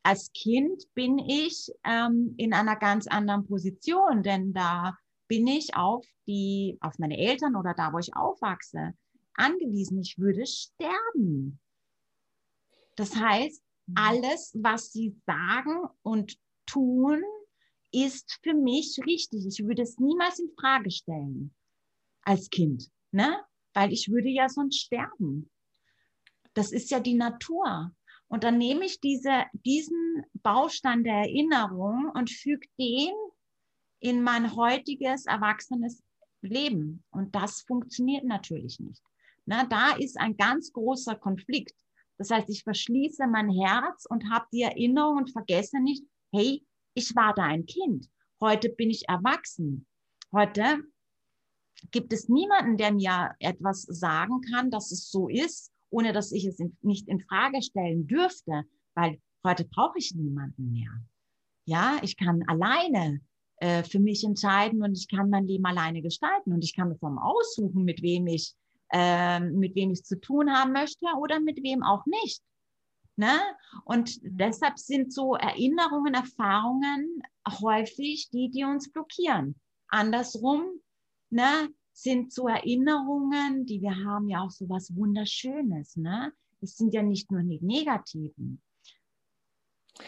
Als 0.02 0.32
Kind 0.32 0.82
bin 0.94 1.18
ich 1.18 1.70
ähm, 1.84 2.34
in 2.36 2.52
einer 2.52 2.76
ganz 2.76 3.06
anderen 3.06 3.46
Position, 3.46 4.24
denn 4.24 4.52
da 4.52 4.96
bin 5.28 5.46
ich 5.46 5.76
auf 5.76 6.04
die, 6.26 6.76
auf 6.80 6.98
meine 6.98 7.16
Eltern 7.16 7.54
oder 7.54 7.72
da, 7.72 7.92
wo 7.92 7.98
ich 7.98 8.14
aufwachse, 8.16 8.94
angewiesen. 9.34 10.00
Ich 10.00 10.18
würde 10.18 10.44
sterben. 10.44 11.60
Das 12.96 13.14
heißt, 13.14 13.62
mhm. 13.86 13.94
alles, 13.96 14.52
was 14.60 14.92
sie 14.92 15.16
sagen 15.24 15.84
und 16.02 16.36
tun, 16.66 17.22
ist 17.92 18.38
für 18.42 18.54
mich 18.54 18.98
richtig. 19.06 19.46
Ich 19.46 19.64
würde 19.66 19.82
es 19.82 19.98
niemals 19.98 20.38
in 20.38 20.50
Frage 20.58 20.90
stellen 20.90 21.54
als 22.22 22.50
Kind, 22.50 22.90
ne? 23.10 23.40
Weil 23.74 23.92
ich 23.92 24.10
würde 24.10 24.28
ja 24.28 24.48
sonst 24.48 24.80
sterben. 24.80 25.50
Das 26.54 26.72
ist 26.72 26.90
ja 26.90 27.00
die 27.00 27.14
Natur. 27.14 27.94
Und 28.28 28.44
dann 28.44 28.58
nehme 28.58 28.84
ich 28.84 29.00
diese, 29.00 29.44
diesen 29.52 30.24
Baustein 30.42 31.04
der 31.04 31.16
Erinnerung 31.16 32.10
und 32.14 32.30
füge 32.30 32.66
den 32.78 33.12
in 34.00 34.22
mein 34.22 34.56
heutiges 34.56 35.26
erwachsenes 35.26 36.02
Leben. 36.40 37.04
Und 37.10 37.34
das 37.34 37.62
funktioniert 37.62 38.24
natürlich 38.24 38.80
nicht. 38.80 39.02
Na, 39.44 39.64
da 39.64 39.96
ist 39.96 40.18
ein 40.18 40.36
ganz 40.36 40.72
großer 40.72 41.14
Konflikt. 41.16 41.74
Das 42.18 42.30
heißt, 42.30 42.48
ich 42.50 42.62
verschließe 42.62 43.26
mein 43.26 43.50
Herz 43.50 44.06
und 44.06 44.30
habe 44.30 44.46
die 44.52 44.62
Erinnerung 44.62 45.18
und 45.18 45.32
vergesse 45.32 45.80
nicht, 45.80 46.04
hey, 46.32 46.64
ich 46.94 47.14
war 47.14 47.34
da 47.34 47.44
ein 47.44 47.66
Kind. 47.66 48.08
Heute 48.40 48.68
bin 48.70 48.90
ich 48.90 49.08
erwachsen. 49.08 49.86
Heute 50.32 50.82
gibt 51.90 52.12
es 52.12 52.28
niemanden, 52.28 52.76
der 52.76 52.92
mir 52.92 53.34
etwas 53.38 53.82
sagen 53.82 54.40
kann, 54.52 54.70
dass 54.70 54.92
es 54.92 55.10
so 55.10 55.28
ist, 55.28 55.72
ohne 55.90 56.12
dass 56.12 56.32
ich 56.32 56.46
es 56.46 56.58
in, 56.58 56.76
nicht 56.82 57.08
in 57.08 57.20
Frage 57.20 57.62
stellen 57.62 58.06
dürfte, 58.06 58.64
weil 58.94 59.20
heute 59.44 59.64
brauche 59.64 59.98
ich 59.98 60.14
niemanden 60.14 60.72
mehr. 60.72 60.90
Ja, 61.64 61.98
ich 62.02 62.16
kann 62.16 62.42
alleine 62.48 63.20
äh, 63.56 63.84
für 63.84 64.00
mich 64.00 64.24
entscheiden 64.24 64.82
und 64.82 64.96
ich 64.96 65.08
kann 65.08 65.30
mein 65.30 65.46
Leben 65.46 65.64
alleine 65.66 66.02
gestalten 66.02 66.52
und 66.52 66.64
ich 66.64 66.74
kann 66.74 66.88
mir 66.88 66.98
vom 66.98 67.18
aussuchen, 67.18 67.84
mit 67.84 68.02
wem 68.02 68.26
ich 68.26 68.54
äh, 68.92 69.40
mit 69.40 69.74
wem 69.74 69.90
ich 69.90 70.04
zu 70.04 70.20
tun 70.20 70.52
haben 70.52 70.72
möchte 70.72 71.06
oder 71.18 71.40
mit 71.40 71.62
wem 71.62 71.82
auch 71.82 72.04
nicht. 72.06 72.42
Ne? 73.22 73.38
Und 73.84 74.18
deshalb 74.24 74.80
sind 74.80 75.12
so 75.12 75.36
Erinnerungen, 75.36 76.14
Erfahrungen 76.14 77.22
häufig 77.48 78.28
die, 78.30 78.50
die 78.50 78.64
uns 78.64 78.90
blockieren. 78.90 79.54
Andersrum 79.86 80.64
ne, 81.30 81.68
sind 81.92 82.32
so 82.32 82.48
Erinnerungen, 82.48 83.64
die 83.64 83.80
wir 83.80 83.94
haben, 84.04 84.28
ja 84.28 84.40
auch 84.40 84.50
so 84.50 84.68
was 84.68 84.96
Wunderschönes. 84.96 85.94
Ne? 85.94 86.32
Es 86.60 86.76
sind 86.76 86.94
ja 86.94 87.02
nicht 87.04 87.30
nur 87.30 87.42
die 87.42 87.60
negativen. 87.60 88.60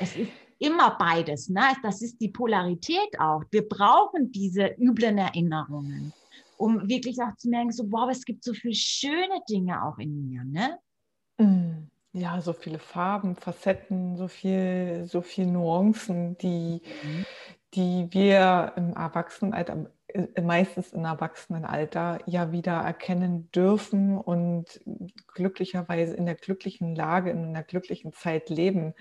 Es 0.01 0.17
ist 0.17 0.33
immer 0.59 0.99
beides. 0.99 1.49
Ne? 1.49 1.77
Das 1.85 2.03
ist 2.03 2.21
die 2.21 2.31
Polarität 2.31 3.21
auch. 3.21 3.45
Wir 3.53 3.69
brauchen 3.69 4.33
diese 4.33 4.75
üblen 4.77 5.19
Erinnerungen, 5.19 6.13
um 6.57 6.89
wirklich 6.89 7.23
auch 7.23 7.37
zu 7.37 7.49
merken, 7.49 7.71
so, 7.71 7.85
wow, 7.93 8.11
es 8.11 8.25
gibt 8.25 8.43
so 8.43 8.53
viele 8.55 8.75
schöne 8.75 9.41
Dinge 9.49 9.85
auch 9.85 9.99
in 9.99 10.29
mir. 10.29 10.43
Ne? 10.43 10.81
Ja, 12.25 12.41
so 12.41 12.55
viele 12.55 12.79
Farben, 12.79 13.37
Facetten, 13.37 14.17
so 14.17 14.29
viel, 14.29 15.05
so 15.07 15.21
viel 15.21 15.45
Nuancen, 15.45 16.39
die, 16.39 16.81
mhm. 17.03 17.27
die 17.75 18.09
wir 18.13 18.73
im 18.77 18.95
Erwachsenenalter, 18.97 19.91
meistens 20.41 20.93
im 20.93 21.05
Erwachsenenalter 21.05 22.21
ja 22.27 22.53
wieder 22.53 22.75
erkennen 22.75 23.51
dürfen 23.51 24.17
und 24.17 24.81
glücklicherweise 25.35 26.15
in 26.15 26.27
der 26.27 26.37
glücklichen 26.37 26.95
Lage, 26.95 27.31
in 27.31 27.45
einer 27.45 27.65
glücklichen 27.65 28.13
Zeit 28.13 28.49
leben, 28.49 28.95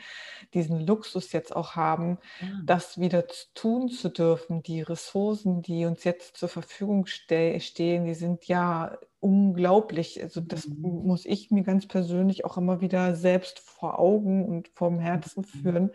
diesen 0.54 0.80
Luxus 0.80 1.32
jetzt 1.32 1.56
auch 1.56 1.76
haben, 1.76 2.18
ja. 2.42 2.48
das 2.66 3.00
wieder 3.00 3.26
tun 3.54 3.90
zu 3.90 4.10
dürfen. 4.10 4.64
Die 4.64 4.82
Ressourcen, 4.82 5.62
die 5.62 5.86
uns 5.86 6.04
jetzt 6.04 6.38
zur 6.38 6.50
Verfügung 6.50 7.06
ste 7.06 7.60
stehen, 7.60 8.06
die 8.06 8.16
sind 8.16 8.48
ja 8.48 8.98
unglaublich. 9.20 10.22
Also 10.22 10.42
das 10.42 10.68
mhm. 10.68 11.06
muss 11.06 11.26
ich 11.26 11.52
mir 11.52 11.64
ganz 11.64 11.88
persönlich 11.88 12.44
auch 12.44 12.58
immer 12.58 12.82
wieder 12.82 13.16
selbst 13.16 13.60
vor 13.60 14.00
Augen 14.00 14.46
und 14.46 14.70
vorm 14.74 15.00
Herzen 15.00 15.42
mhm. 15.42 15.62
führen, 15.62 15.92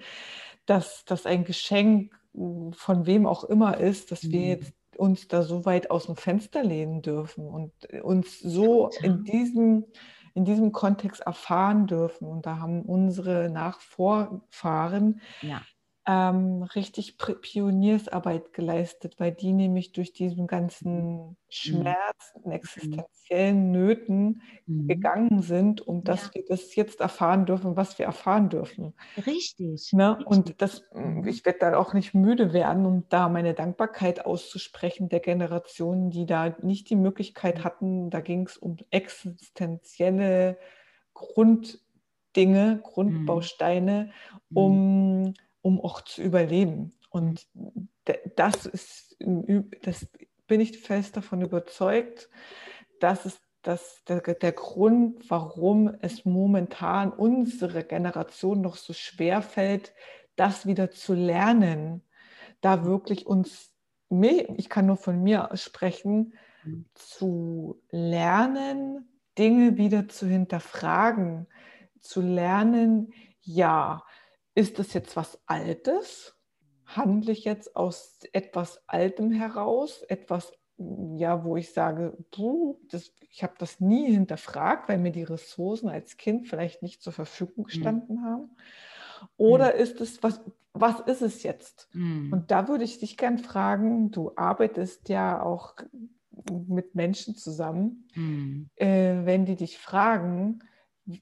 dass 0.64 1.04
das 1.04 1.26
ein 1.26 1.44
Geschenk 1.44 2.14
von 2.72 3.06
wem 3.06 3.26
auch 3.26 3.44
immer 3.44 3.78
ist, 3.78 4.12
dass 4.12 4.30
wir 4.30 4.40
mhm. 4.40 4.46
jetzt 4.46 4.77
uns 4.98 5.28
da 5.28 5.42
so 5.42 5.64
weit 5.64 5.90
aus 5.90 6.06
dem 6.06 6.16
Fenster 6.16 6.62
lehnen 6.62 7.02
dürfen 7.02 7.46
und 7.46 7.72
uns 8.02 8.40
so 8.40 8.90
in 9.02 9.24
diesem, 9.24 9.84
in 10.34 10.44
diesem 10.44 10.72
Kontext 10.72 11.20
erfahren 11.22 11.86
dürfen. 11.86 12.26
Und 12.26 12.46
da 12.46 12.58
haben 12.58 12.82
unsere 12.82 13.48
Nachvorfahren 13.50 15.20
ja 15.42 15.62
ähm, 16.10 16.62
richtig 16.62 17.18
Pioniersarbeit 17.18 18.54
geleistet, 18.54 19.16
weil 19.18 19.30
die 19.30 19.52
nämlich 19.52 19.92
durch 19.92 20.14
diesen 20.14 20.46
ganzen 20.46 21.16
mhm. 21.16 21.36
Schmerz 21.50 22.32
und 22.32 22.46
mhm. 22.46 22.52
existenziellen 22.52 23.70
Nöten 23.70 24.40
mhm. 24.64 24.88
gegangen 24.88 25.42
sind, 25.42 25.86
um 25.86 26.04
dass 26.04 26.28
ja. 26.28 26.30
wir 26.36 26.44
das 26.48 26.74
jetzt 26.76 27.02
erfahren 27.02 27.44
dürfen, 27.44 27.76
was 27.76 27.98
wir 27.98 28.06
erfahren 28.06 28.48
dürfen. 28.48 28.94
Richtig. 29.26 29.92
Ne? 29.92 30.12
richtig. 30.12 30.26
Und 30.26 30.62
das, 30.62 30.82
mm, 30.94 31.28
ich 31.28 31.44
werde 31.44 31.58
da 31.58 31.76
auch 31.76 31.92
nicht 31.92 32.14
müde 32.14 32.54
werden, 32.54 32.86
um 32.86 33.04
da 33.10 33.28
meine 33.28 33.52
Dankbarkeit 33.52 34.24
auszusprechen 34.24 35.10
der 35.10 35.20
Generationen, 35.20 36.08
die 36.08 36.24
da 36.24 36.56
nicht 36.62 36.88
die 36.88 36.96
Möglichkeit 36.96 37.64
hatten. 37.64 38.08
Da 38.08 38.20
ging 38.22 38.46
es 38.46 38.56
um 38.56 38.78
existenzielle 38.88 40.56
Grunddinge, 41.12 42.80
Grundbausteine, 42.82 44.10
um 44.54 45.34
um 45.62 45.80
auch 45.80 46.00
zu 46.02 46.22
überleben. 46.22 46.98
Und 47.10 47.46
das 48.36 48.66
ist, 48.66 49.16
das 49.82 50.08
bin 50.46 50.60
ich 50.60 50.78
fest 50.78 51.16
davon 51.16 51.42
überzeugt, 51.42 52.28
dass 53.00 53.24
es 53.24 53.40
das, 53.62 54.02
der, 54.04 54.20
der 54.20 54.52
Grund, 54.52 55.28
warum 55.30 55.94
es 56.00 56.24
momentan 56.24 57.12
unsere 57.12 57.84
Generation 57.84 58.60
noch 58.60 58.76
so 58.76 58.92
schwer 58.92 59.42
fällt, 59.42 59.92
das 60.36 60.66
wieder 60.66 60.90
zu 60.90 61.14
lernen, 61.14 62.02
da 62.60 62.84
wirklich 62.84 63.26
uns, 63.26 63.74
ich 64.10 64.68
kann 64.68 64.86
nur 64.86 64.96
von 64.96 65.22
mir 65.22 65.50
sprechen, 65.54 66.34
zu 66.94 67.82
lernen, 67.90 69.08
Dinge 69.36 69.76
wieder 69.76 70.08
zu 70.08 70.26
hinterfragen, 70.26 71.46
zu 72.00 72.20
lernen, 72.20 73.12
ja, 73.40 74.02
ist 74.58 74.80
das 74.80 74.92
jetzt 74.92 75.14
was 75.14 75.38
Altes? 75.46 76.34
Handle 76.84 77.30
ich 77.30 77.44
jetzt 77.44 77.76
aus 77.76 78.18
etwas 78.32 78.82
Altem 78.88 79.30
heraus, 79.30 80.02
etwas, 80.08 80.52
ja, 81.16 81.44
wo 81.44 81.56
ich 81.56 81.72
sage, 81.72 82.16
puh, 82.32 82.76
das, 82.90 83.12
ich 83.30 83.44
habe 83.44 83.54
das 83.58 83.78
nie 83.78 84.10
hinterfragt, 84.10 84.88
weil 84.88 84.98
mir 84.98 85.12
die 85.12 85.22
Ressourcen 85.22 85.88
als 85.88 86.16
Kind 86.16 86.48
vielleicht 86.48 86.82
nicht 86.82 87.02
zur 87.02 87.12
Verfügung 87.12 87.64
mhm. 87.64 87.66
gestanden 87.66 88.16
mhm. 88.16 88.24
haben? 88.24 88.50
Oder 89.36 89.74
mhm. 89.74 89.80
ist 89.80 90.00
es, 90.00 90.24
was, 90.24 90.40
was 90.72 90.98
ist 91.00 91.22
es 91.22 91.44
jetzt? 91.44 91.88
Mhm. 91.92 92.32
Und 92.32 92.50
da 92.50 92.66
würde 92.66 92.82
ich 92.82 92.98
dich 92.98 93.16
gern 93.16 93.38
fragen, 93.38 94.10
du 94.10 94.32
arbeitest 94.34 95.08
ja 95.08 95.40
auch 95.40 95.76
mit 96.66 96.96
Menschen 96.96 97.36
zusammen, 97.36 98.08
mhm. 98.16 98.70
äh, 98.74 99.24
wenn 99.24 99.46
die 99.46 99.56
dich 99.56 99.78
fragen, 99.78 100.64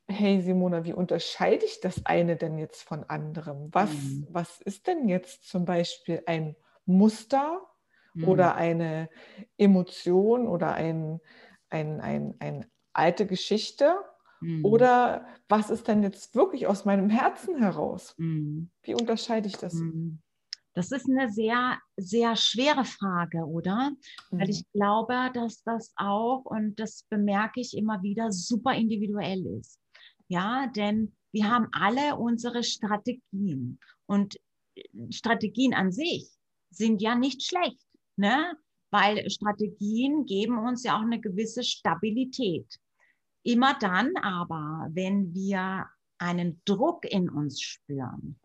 hey 0.08 0.40
Simona, 0.40 0.84
wie 0.84 0.92
unterscheide 0.92 1.64
ich 1.64 1.80
das 1.80 2.04
eine 2.06 2.36
denn 2.36 2.58
jetzt 2.58 2.82
von 2.82 3.04
anderem? 3.04 3.68
Was, 3.72 3.92
mhm. 3.92 4.26
was 4.30 4.60
ist 4.60 4.86
denn 4.86 5.08
jetzt 5.08 5.48
zum 5.48 5.64
Beispiel 5.64 6.22
ein 6.26 6.56
Muster 6.84 7.60
mhm. 8.14 8.28
oder 8.28 8.54
eine 8.54 9.08
Emotion 9.56 10.48
oder 10.48 10.74
ein, 10.74 11.20
ein, 11.70 12.00
ein, 12.00 12.34
ein 12.40 12.66
alte 12.92 13.26
Geschichte? 13.26 13.96
Mhm. 14.40 14.64
Oder 14.64 15.26
was 15.48 15.70
ist 15.70 15.88
denn 15.88 16.02
jetzt 16.02 16.34
wirklich 16.34 16.66
aus 16.66 16.84
meinem 16.84 17.08
Herzen 17.08 17.58
heraus? 17.58 18.14
Mhm. 18.18 18.70
Wie 18.82 18.94
unterscheide 18.94 19.46
ich 19.48 19.56
das? 19.56 19.74
Mhm. 20.76 20.80
Das 20.80 20.92
ist 20.92 21.08
eine 21.08 21.30
sehr, 21.30 21.78
sehr 21.96 22.36
schwere 22.36 22.84
Frage, 22.84 23.38
oder? 23.44 23.90
Mhm. 24.30 24.40
Weil 24.40 24.50
ich 24.50 24.64
glaube, 24.72 25.30
dass 25.34 25.62
das 25.62 25.92
auch, 25.96 26.44
und 26.44 26.78
das 26.78 27.04
bemerke 27.08 27.60
ich 27.60 27.76
immer 27.76 28.02
wieder, 28.02 28.30
super 28.30 28.74
individuell 28.74 29.44
ist. 29.58 29.80
Ja, 30.28 30.66
denn 30.68 31.14
wir 31.32 31.50
haben 31.50 31.68
alle 31.72 32.16
unsere 32.16 32.62
Strategien. 32.62 33.78
Und 34.06 34.36
äh, 34.74 34.82
Strategien 35.10 35.74
an 35.74 35.92
sich 35.92 36.28
sind 36.70 37.00
ja 37.00 37.14
nicht 37.14 37.42
schlecht, 37.42 37.86
ne? 38.16 38.56
weil 38.90 39.28
Strategien 39.30 40.26
geben 40.26 40.58
uns 40.58 40.84
ja 40.84 40.96
auch 40.96 41.02
eine 41.02 41.20
gewisse 41.20 41.62
Stabilität. 41.62 42.66
Immer 43.42 43.76
dann 43.78 44.16
aber, 44.16 44.88
wenn 44.90 45.34
wir 45.34 45.86
einen 46.18 46.60
Druck 46.64 47.04
in 47.04 47.28
uns 47.28 47.60
spüren, 47.60 48.38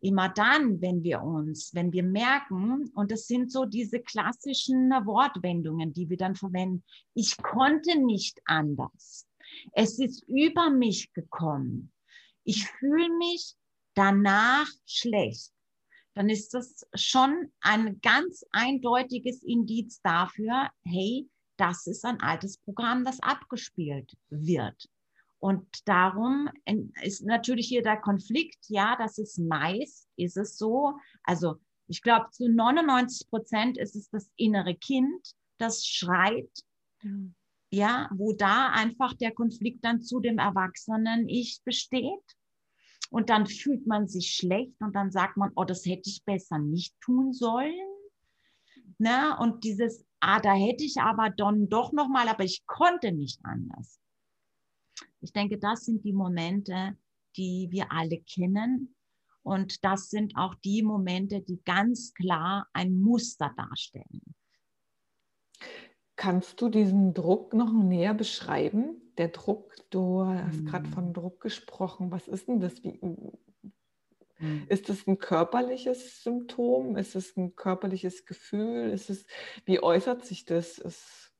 Immer 0.00 0.28
dann, 0.28 0.80
wenn 0.80 1.02
wir 1.02 1.22
uns, 1.22 1.74
wenn 1.74 1.92
wir 1.92 2.02
merken, 2.02 2.90
und 2.94 3.10
das 3.10 3.26
sind 3.26 3.50
so 3.50 3.64
diese 3.64 4.00
klassischen 4.00 4.90
Wortwendungen, 4.90 5.92
die 5.92 6.08
wir 6.08 6.16
dann 6.16 6.34
verwenden, 6.34 6.84
ich 7.14 7.36
konnte 7.38 7.98
nicht 7.98 8.40
anders. 8.44 9.26
Es 9.72 9.98
ist 9.98 10.24
über 10.28 10.70
mich 10.70 11.12
gekommen. 11.12 11.92
Ich 12.44 12.66
fühle 12.66 13.08
mich 13.18 13.54
danach 13.94 14.68
schlecht. 14.86 15.52
Dann 16.14 16.28
ist 16.28 16.54
das 16.54 16.86
schon 16.94 17.52
ein 17.60 18.00
ganz 18.00 18.44
eindeutiges 18.52 19.42
Indiz 19.42 20.00
dafür, 20.02 20.70
hey, 20.84 21.28
das 21.56 21.86
ist 21.86 22.04
ein 22.04 22.20
altes 22.20 22.58
Programm, 22.58 23.04
das 23.04 23.20
abgespielt 23.20 24.16
wird. 24.28 24.88
Und 25.44 25.86
darum 25.86 26.48
ist 27.02 27.22
natürlich 27.26 27.68
hier 27.68 27.82
der 27.82 27.98
Konflikt, 27.98 28.64
ja, 28.68 28.96
das 28.96 29.18
ist 29.18 29.38
meist, 29.38 30.08
ist 30.16 30.38
es 30.38 30.56
so. 30.56 30.94
Also 31.22 31.56
ich 31.86 32.00
glaube, 32.00 32.30
zu 32.30 32.48
99 32.48 33.28
Prozent 33.28 33.76
ist 33.76 33.94
es 33.94 34.08
das 34.08 34.30
innere 34.36 34.74
Kind, 34.74 35.34
das 35.58 35.84
schreit, 35.84 36.48
ja. 37.70 38.08
wo 38.14 38.32
da 38.32 38.70
einfach 38.70 39.12
der 39.12 39.32
Konflikt 39.32 39.84
dann 39.84 40.00
zu 40.00 40.18
dem 40.18 40.38
erwachsenen 40.38 41.28
Ich 41.28 41.60
besteht. 41.62 42.24
Und 43.10 43.28
dann 43.28 43.46
fühlt 43.46 43.86
man 43.86 44.08
sich 44.08 44.30
schlecht 44.30 44.80
und 44.80 44.96
dann 44.96 45.10
sagt 45.10 45.36
man, 45.36 45.52
oh, 45.56 45.64
das 45.64 45.84
hätte 45.84 46.08
ich 46.08 46.24
besser 46.24 46.58
nicht 46.58 46.98
tun 47.02 47.34
sollen. 47.34 47.74
Ne? 48.96 49.36
Und 49.38 49.62
dieses, 49.64 50.06
ah, 50.20 50.40
da 50.40 50.54
hätte 50.54 50.84
ich 50.84 51.02
aber 51.02 51.28
dann 51.28 51.68
doch 51.68 51.92
nochmal, 51.92 52.28
aber 52.28 52.44
ich 52.44 52.64
konnte 52.64 53.12
nicht 53.12 53.40
anders. 53.42 54.00
Ich 55.24 55.32
denke, 55.32 55.58
das 55.58 55.86
sind 55.86 56.04
die 56.04 56.12
Momente, 56.12 56.96
die 57.36 57.68
wir 57.70 57.90
alle 57.90 58.20
kennen. 58.20 58.94
Und 59.42 59.82
das 59.84 60.10
sind 60.10 60.36
auch 60.36 60.54
die 60.56 60.82
Momente, 60.82 61.40
die 61.40 61.62
ganz 61.64 62.12
klar 62.12 62.68
ein 62.74 63.00
Muster 63.00 63.52
darstellen. 63.56 64.22
Kannst 66.16 66.60
du 66.60 66.68
diesen 66.68 67.14
Druck 67.14 67.54
noch 67.54 67.72
näher 67.72 68.14
beschreiben? 68.14 69.00
Der 69.16 69.28
Druck, 69.28 69.74
du 69.90 70.24
hast 70.24 70.58
hm. 70.58 70.66
gerade 70.66 70.88
von 70.90 71.12
Druck 71.14 71.40
gesprochen. 71.40 72.10
Was 72.10 72.28
ist 72.28 72.46
denn 72.46 72.60
das? 72.60 72.82
Wie, 72.84 73.00
hm. 73.00 74.66
Ist 74.68 74.90
es 74.90 75.06
ein 75.06 75.18
körperliches 75.18 76.22
Symptom? 76.22 76.96
Ist 76.96 77.16
es 77.16 77.34
ein 77.36 77.56
körperliches 77.56 78.26
Gefühl? 78.26 78.90
Ist 78.90 79.08
es, 79.08 79.26
wie 79.64 79.82
äußert 79.82 80.24
sich 80.26 80.44
das? 80.44 80.78
Es, 80.78 81.32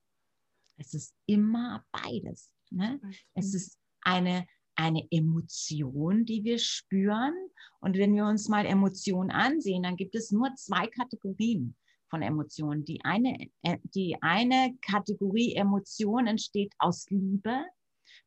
es 0.77 0.93
ist 0.95 1.15
immer 1.27 1.85
beides. 1.91 2.54
Ne? 2.71 2.99
Es 3.33 3.53
ist 3.53 3.77
eine, 4.01 4.45
eine 4.75 5.07
Emotion, 5.11 6.25
die 6.25 6.43
wir 6.43 6.59
spüren. 6.59 7.33
Und 7.79 7.97
wenn 7.97 8.15
wir 8.15 8.25
uns 8.25 8.49
mal 8.49 8.65
Emotionen 8.65 9.31
ansehen, 9.31 9.83
dann 9.83 9.95
gibt 9.95 10.15
es 10.15 10.31
nur 10.31 10.53
zwei 10.55 10.87
Kategorien 10.87 11.75
von 12.09 12.21
Emotionen. 12.21 12.85
Die 12.85 12.99
eine, 13.03 13.49
äh, 13.63 13.77
die 13.83 14.17
eine 14.21 14.75
Kategorie 14.81 15.55
Emotion 15.55 16.27
entsteht 16.27 16.73
aus 16.79 17.09
Liebe. 17.09 17.65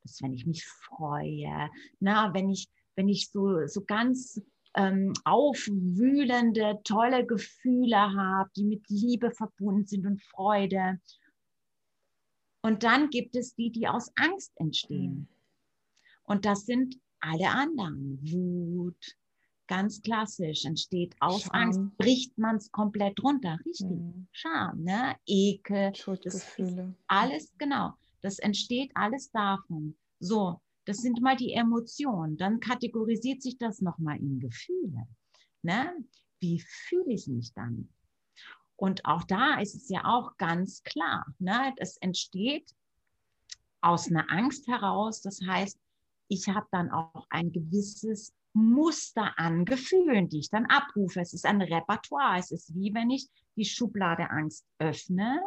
Das 0.02 0.12
ist, 0.12 0.22
wenn 0.22 0.34
ich 0.34 0.46
mich 0.46 0.64
freue, 0.66 1.70
na, 2.00 2.32
wenn 2.34 2.50
ich, 2.50 2.68
wenn 2.96 3.08
ich 3.08 3.30
so, 3.30 3.66
so 3.66 3.84
ganz 3.84 4.40
ähm, 4.74 5.12
aufwühlende, 5.24 6.80
tolle 6.84 7.26
Gefühle 7.26 7.96
habe, 7.96 8.50
die 8.56 8.64
mit 8.64 8.88
Liebe 8.88 9.30
verbunden 9.30 9.86
sind 9.86 10.06
und 10.06 10.22
Freude. 10.22 11.00
Und 12.62 12.82
dann 12.82 13.10
gibt 13.10 13.36
es 13.36 13.54
die, 13.54 13.70
die 13.70 13.86
aus 13.86 14.10
Angst 14.16 14.52
entstehen. 14.56 15.14
Mhm. 15.14 15.28
Und 16.24 16.44
das 16.44 16.66
sind 16.66 16.98
alle 17.20 17.50
anderen. 17.50 18.18
Wut, 18.22 19.16
ganz 19.66 20.02
klassisch, 20.02 20.64
entsteht 20.64 21.14
aus 21.20 21.42
Scham. 21.42 21.54
Angst, 21.54 21.80
bricht 21.96 22.36
man 22.36 22.56
es 22.56 22.70
komplett 22.72 23.22
runter. 23.22 23.58
Richtig. 23.64 23.88
Mhm. 23.88 24.26
Scham, 24.32 24.82
ne? 24.82 25.16
Ekel. 25.26 25.94
Schuldgefühle. 25.94 26.94
alles, 27.06 27.52
genau. 27.58 27.94
Das 28.20 28.38
entsteht 28.40 28.90
alles 28.94 29.30
davon. 29.30 29.96
So, 30.18 30.60
das 30.84 30.98
sind 30.98 31.20
mal 31.20 31.36
die 31.36 31.52
Emotionen. 31.52 32.36
Dann 32.36 32.60
kategorisiert 32.60 33.42
sich 33.42 33.58
das 33.58 33.80
nochmal 33.80 34.18
in 34.18 34.40
Gefühle. 34.40 35.06
Ne? 35.62 35.94
Wie 36.40 36.60
fühle 36.60 37.12
ich 37.12 37.26
mich 37.28 37.52
dann? 37.52 37.88
Und 38.78 39.04
auch 39.04 39.24
da 39.24 39.58
ist 39.60 39.74
es 39.74 39.88
ja 39.88 40.04
auch 40.04 40.36
ganz 40.36 40.82
klar, 40.84 41.26
ne? 41.38 41.74
es 41.78 41.96
entsteht 41.96 42.70
aus 43.80 44.08
einer 44.08 44.30
Angst 44.30 44.68
heraus. 44.68 45.20
Das 45.20 45.40
heißt, 45.44 45.78
ich 46.28 46.48
habe 46.48 46.66
dann 46.70 46.90
auch 46.90 47.26
ein 47.30 47.50
gewisses 47.50 48.32
Muster 48.52 49.34
an 49.36 49.64
Gefühlen, 49.64 50.28
die 50.28 50.38
ich 50.38 50.50
dann 50.50 50.66
abrufe. 50.66 51.20
Es 51.20 51.32
ist 51.32 51.44
ein 51.44 51.60
Repertoire. 51.60 52.38
Es 52.38 52.50
ist 52.50 52.72
wie 52.74 52.94
wenn 52.94 53.10
ich 53.10 53.28
die 53.56 53.64
Schublade 53.64 54.30
Angst 54.30 54.64
öffne 54.78 55.42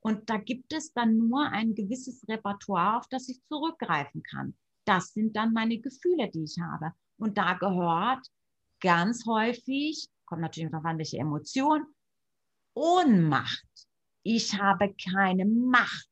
und 0.00 0.30
da 0.30 0.38
gibt 0.38 0.72
es 0.72 0.92
dann 0.92 1.16
nur 1.16 1.46
ein 1.50 1.74
gewisses 1.74 2.26
Repertoire, 2.28 2.98
auf 2.98 3.08
das 3.08 3.28
ich 3.28 3.42
zurückgreifen 3.44 4.22
kann. 4.22 4.54
Das 4.84 5.12
sind 5.12 5.36
dann 5.36 5.52
meine 5.52 5.78
Gefühle, 5.78 6.30
die 6.30 6.44
ich 6.44 6.56
habe. 6.60 6.92
Und 7.18 7.36
da 7.36 7.54
gehört 7.54 8.26
ganz 8.80 9.26
häufig, 9.26 10.08
kommt 10.24 10.40
natürlich 10.40 10.70
darauf 10.70 10.86
an, 10.86 10.98
welche 10.98 11.18
Emotion, 11.18 11.84
Ohnmacht. 12.74 13.66
Ich 14.22 14.58
habe 14.58 14.94
keine 14.94 15.46
Macht. 15.46 16.10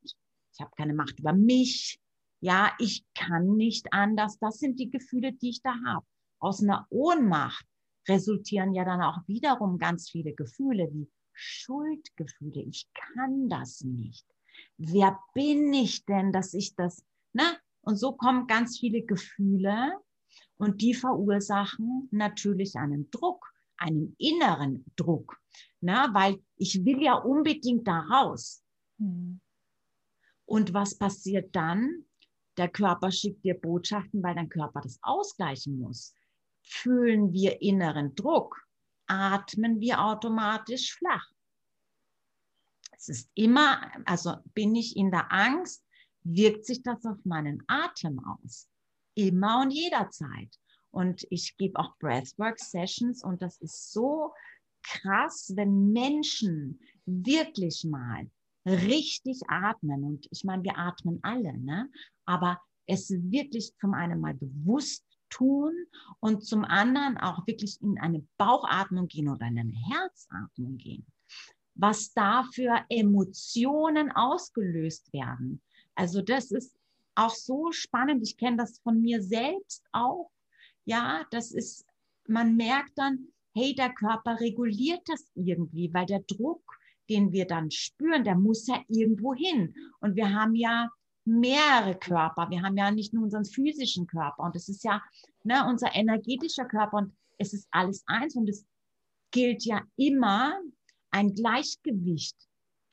Ich 0.52 0.60
habe 0.60 0.70
keine 0.76 0.94
Macht 0.94 1.18
über 1.20 1.32
mich. 1.32 2.00
Ja, 2.40 2.72
ich 2.78 3.04
kann 3.14 3.56
nicht 3.56 3.92
anders. 3.92 4.38
Das 4.38 4.58
sind 4.58 4.78
die 4.78 4.90
Gefühle, 4.90 5.32
die 5.32 5.50
ich 5.50 5.62
da 5.62 5.74
habe. 5.86 6.06
Aus 6.40 6.62
einer 6.62 6.86
Ohnmacht 6.90 7.66
resultieren 8.08 8.72
ja 8.74 8.84
dann 8.84 9.02
auch 9.02 9.18
wiederum 9.26 9.78
ganz 9.78 10.08
viele 10.08 10.32
Gefühle 10.32 10.88
wie 10.92 11.10
Schuldgefühle. 11.32 12.62
Ich 12.62 12.88
kann 12.94 13.48
das 13.48 13.82
nicht. 13.82 14.26
Wer 14.76 15.18
bin 15.34 15.72
ich 15.72 16.04
denn, 16.04 16.32
dass 16.32 16.54
ich 16.54 16.74
das, 16.74 17.04
ne? 17.32 17.58
Und 17.80 17.96
so 17.96 18.12
kommen 18.12 18.46
ganz 18.46 18.78
viele 18.78 19.02
Gefühle 19.02 19.92
und 20.56 20.82
die 20.82 20.94
verursachen 20.94 22.08
natürlich 22.10 22.76
einen 22.76 23.10
Druck, 23.10 23.52
einen 23.76 24.14
inneren 24.18 24.84
Druck, 24.96 25.40
ne? 25.80 26.08
weil 26.12 26.42
ich 26.56 26.84
will 26.84 27.02
ja 27.02 27.14
unbedingt 27.14 27.86
da 27.86 28.00
raus. 28.00 28.62
Mhm. 28.98 29.40
Und 30.44 30.72
was 30.72 30.96
passiert 30.96 31.54
dann? 31.54 32.04
Der 32.56 32.68
Körper 32.68 33.12
schickt 33.12 33.44
dir 33.44 33.54
Botschaften, 33.54 34.22
weil 34.22 34.34
dein 34.34 34.48
Körper 34.48 34.80
das 34.80 34.98
ausgleichen 35.02 35.78
muss. 35.78 36.14
Fühlen 36.62 37.32
wir 37.32 37.62
inneren 37.62 38.14
Druck, 38.14 38.56
atmen 39.06 39.80
wir 39.80 40.02
automatisch 40.02 40.94
flach. 40.94 41.30
Es 42.92 43.08
ist 43.08 43.30
immer, 43.34 43.80
also 44.06 44.36
bin 44.54 44.74
ich 44.74 44.96
in 44.96 45.10
der 45.10 45.30
Angst, 45.32 45.84
wirkt 46.24 46.64
sich 46.64 46.82
das 46.82 47.04
auf 47.06 47.24
meinen 47.24 47.62
Atem 47.68 48.18
aus. 48.24 48.68
Immer 49.14 49.62
und 49.62 49.70
jederzeit. 49.70 50.58
Und 50.90 51.26
ich 51.30 51.56
gebe 51.56 51.78
auch 51.78 51.96
Breathwork-Sessions 51.98 53.22
und 53.22 53.42
das 53.42 53.58
ist 53.58 53.92
so 53.92 54.32
krass, 54.88 55.52
wenn 55.54 55.92
Menschen 55.92 56.80
wirklich 57.04 57.84
mal 57.84 58.28
richtig 58.66 59.40
atmen. 59.48 60.04
Und 60.04 60.26
ich 60.30 60.44
meine, 60.44 60.62
wir 60.64 60.78
atmen 60.78 61.18
alle, 61.22 61.56
ne? 61.58 61.90
aber 62.24 62.60
es 62.86 63.10
wirklich 63.10 63.74
zum 63.80 63.94
einen 63.94 64.20
mal 64.20 64.34
bewusst 64.34 65.04
tun 65.30 65.74
und 66.20 66.44
zum 66.44 66.64
anderen 66.64 67.18
auch 67.18 67.46
wirklich 67.46 67.80
in 67.82 67.98
eine 67.98 68.26
Bauchatmung 68.38 69.08
gehen 69.08 69.28
oder 69.28 69.46
in 69.46 69.58
eine 69.58 69.76
Herzatmung 69.90 70.78
gehen. 70.78 71.06
Was 71.74 72.12
da 72.12 72.44
für 72.54 72.84
Emotionen 72.88 74.10
ausgelöst 74.10 75.12
werden. 75.12 75.60
Also 75.94 76.22
das 76.22 76.50
ist 76.50 76.74
auch 77.14 77.34
so 77.34 77.72
spannend. 77.72 78.22
Ich 78.26 78.36
kenne 78.36 78.56
das 78.56 78.78
von 78.78 79.00
mir 79.00 79.22
selbst 79.22 79.84
auch. 79.92 80.30
Ja, 80.84 81.26
das 81.30 81.52
ist, 81.52 81.84
man 82.26 82.56
merkt 82.56 82.96
dann, 82.96 83.28
hey, 83.54 83.74
der 83.74 83.90
Körper 83.90 84.38
reguliert 84.40 85.02
das 85.06 85.30
irgendwie, 85.34 85.92
weil 85.92 86.06
der 86.06 86.20
Druck, 86.20 86.62
den 87.08 87.32
wir 87.32 87.46
dann 87.46 87.70
spüren, 87.70 88.24
der 88.24 88.36
muss 88.36 88.66
ja 88.66 88.80
irgendwo 88.88 89.34
hin. 89.34 89.74
Und 90.00 90.16
wir 90.16 90.32
haben 90.32 90.54
ja 90.54 90.88
mehrere 91.24 91.94
Körper. 91.94 92.48
Wir 92.50 92.62
haben 92.62 92.76
ja 92.76 92.90
nicht 92.90 93.12
nur 93.12 93.24
unseren 93.24 93.44
physischen 93.44 94.06
Körper 94.06 94.42
und 94.44 94.56
es 94.56 94.68
ist 94.68 94.82
ja 94.82 95.02
ne, 95.44 95.66
unser 95.68 95.94
energetischer 95.94 96.64
Körper 96.64 96.98
und 96.98 97.12
es 97.36 97.52
ist 97.52 97.68
alles 97.70 98.02
eins 98.06 98.34
und 98.34 98.48
es 98.48 98.66
gilt 99.30 99.64
ja 99.64 99.82
immer 99.96 100.58
ein 101.10 101.34
Gleichgewicht. 101.34 102.36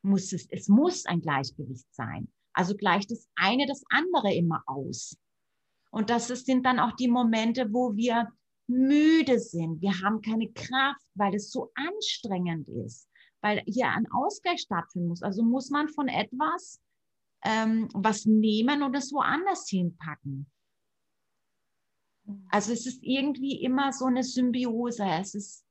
Muss 0.01 0.33
es, 0.33 0.47
es 0.51 0.67
muss 0.67 1.05
ein 1.05 1.21
Gleichgewicht 1.21 1.87
sein. 1.91 2.27
Also 2.53 2.75
gleicht 2.75 3.11
das 3.11 3.27
eine 3.35 3.65
das 3.65 3.83
andere 3.89 4.33
immer 4.33 4.63
aus. 4.67 5.17
Und 5.91 6.09
das 6.09 6.27
sind 6.27 6.65
dann 6.65 6.79
auch 6.79 6.91
die 6.93 7.07
Momente, 7.07 7.71
wo 7.71 7.95
wir 7.95 8.31
müde 8.67 9.39
sind. 9.39 9.81
Wir 9.81 10.01
haben 10.01 10.21
keine 10.21 10.51
Kraft, 10.51 11.05
weil 11.13 11.35
es 11.35 11.51
so 11.51 11.71
anstrengend 11.75 12.67
ist, 12.67 13.07
weil 13.41 13.63
hier 13.65 13.89
ein 13.89 14.07
Ausgleich 14.11 14.61
stattfinden 14.61 15.09
muss. 15.09 15.23
Also 15.23 15.43
muss 15.43 15.69
man 15.69 15.89
von 15.89 16.07
etwas 16.07 16.79
ähm, 17.43 17.89
was 17.93 18.25
nehmen 18.25 18.81
und 18.81 18.95
es 18.95 19.11
woanders 19.13 19.69
hinpacken. 19.69 20.49
Also 22.49 22.73
es 22.73 22.87
ist 22.87 23.03
irgendwie 23.03 23.61
immer 23.61 23.93
so 23.93 24.05
eine 24.05 24.23
Symbiose. 24.23 25.05
Es 25.05 25.35
ist 25.35 25.65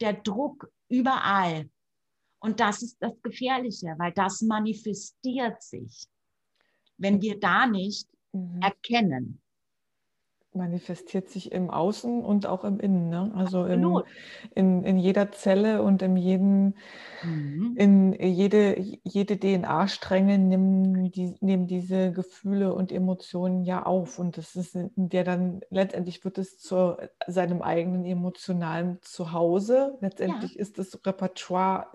der 0.00 0.14
Druck 0.14 0.70
überall. 0.88 1.70
Und 2.40 2.58
das 2.58 2.82
ist 2.82 2.96
das 3.00 3.12
Gefährliche, 3.22 3.94
weil 3.98 4.12
das 4.12 4.40
manifestiert 4.40 5.62
sich, 5.62 6.08
wenn 6.96 7.20
wir 7.20 7.38
da 7.38 7.66
nicht 7.66 8.08
mhm. 8.32 8.60
erkennen. 8.60 9.39
Manifestiert 10.54 11.28
sich 11.28 11.52
im 11.52 11.70
Außen 11.70 12.24
und 12.24 12.46
auch 12.46 12.64
im 12.64 12.80
Innen. 12.80 13.08
Ne? 13.08 13.32
Also 13.34 13.66
im, 13.66 14.02
in, 14.54 14.82
in 14.84 14.98
jeder 14.98 15.30
Zelle 15.30 15.82
und 15.82 16.02
in 16.02 16.16
jedem, 16.16 16.74
mhm. 17.22 17.74
in 17.76 18.12
jede, 18.14 18.80
jede 19.04 19.38
DNA-Stränge 19.38 20.38
nehmen, 20.38 21.12
die, 21.12 21.36
nehmen 21.40 21.66
diese 21.66 22.12
Gefühle 22.12 22.74
und 22.74 22.90
Emotionen 22.90 23.62
ja 23.64 23.84
auf. 23.84 24.18
Und 24.18 24.38
das 24.38 24.56
ist 24.56 24.76
der 24.96 25.24
dann, 25.24 25.60
letztendlich 25.70 26.24
wird 26.24 26.38
es 26.38 26.58
zu 26.58 26.96
seinem 27.26 27.62
eigenen 27.62 28.04
emotionalen 28.04 28.98
Zuhause. 29.02 29.98
Letztendlich 30.00 30.54
ja. 30.54 30.60
ist 30.60 30.78
das 30.78 30.98
Repertoire 31.06 31.86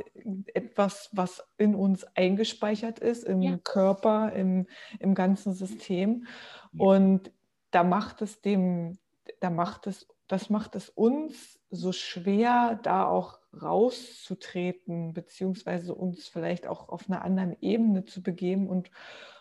etwas, 0.53 1.09
was 1.11 1.45
in 1.57 1.75
uns 1.75 2.05
eingespeichert 2.15 2.99
ist, 2.99 3.25
im 3.25 3.41
ja. 3.41 3.57
Körper, 3.63 4.31
im, 4.31 4.67
im 4.99 5.13
ganzen 5.13 5.53
System. 5.53 6.25
Ja. 6.71 6.85
Und 6.85 7.31
da 7.75 7.83
macht 7.83 8.21
es 8.21 8.39
dem, 8.39 8.97
da 9.41 9.49
macht 9.49 9.85
es, 9.85 10.07
das 10.27 10.49
macht 10.49 10.75
es 10.75 10.87
uns 10.89 11.59
so 11.69 11.91
schwer, 11.91 12.79
da 12.81 13.05
auch 13.05 13.39
rauszutreten, 13.61 15.13
beziehungsweise 15.13 15.93
uns 15.93 16.25
vielleicht 16.29 16.67
auch 16.67 16.87
auf 16.87 17.09
einer 17.09 17.21
anderen 17.21 17.57
Ebene 17.59 18.05
zu 18.05 18.23
begeben 18.23 18.69
und 18.69 18.91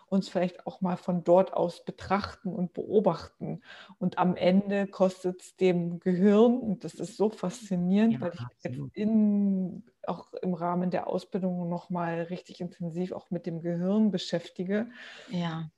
uns 0.08 0.28
vielleicht 0.28 0.66
auch 0.66 0.80
mal 0.80 0.96
von 0.96 1.22
dort 1.22 1.54
aus 1.54 1.84
betrachten 1.84 2.52
und 2.52 2.72
beobachten. 2.72 3.62
Und 3.98 4.18
am 4.18 4.34
Ende 4.34 4.88
kostet 4.88 5.40
es 5.40 5.56
dem 5.56 6.00
Gehirn, 6.00 6.58
und 6.58 6.82
das 6.82 6.94
ist 6.94 7.16
so 7.16 7.30
faszinierend, 7.30 8.14
ja, 8.14 8.20
weil 8.20 8.32
ich 8.34 8.64
jetzt 8.64 8.78
in, 8.94 9.84
auch 10.08 10.32
im 10.34 10.54
Rahmen 10.54 10.90
der 10.90 11.06
Ausbildung 11.06 11.68
nochmal 11.68 12.22
richtig 12.22 12.60
intensiv 12.60 13.12
auch 13.12 13.30
mit 13.30 13.46
dem 13.46 13.60
Gehirn 13.60 14.10
beschäftige. 14.10 14.88
Ja 15.30 15.70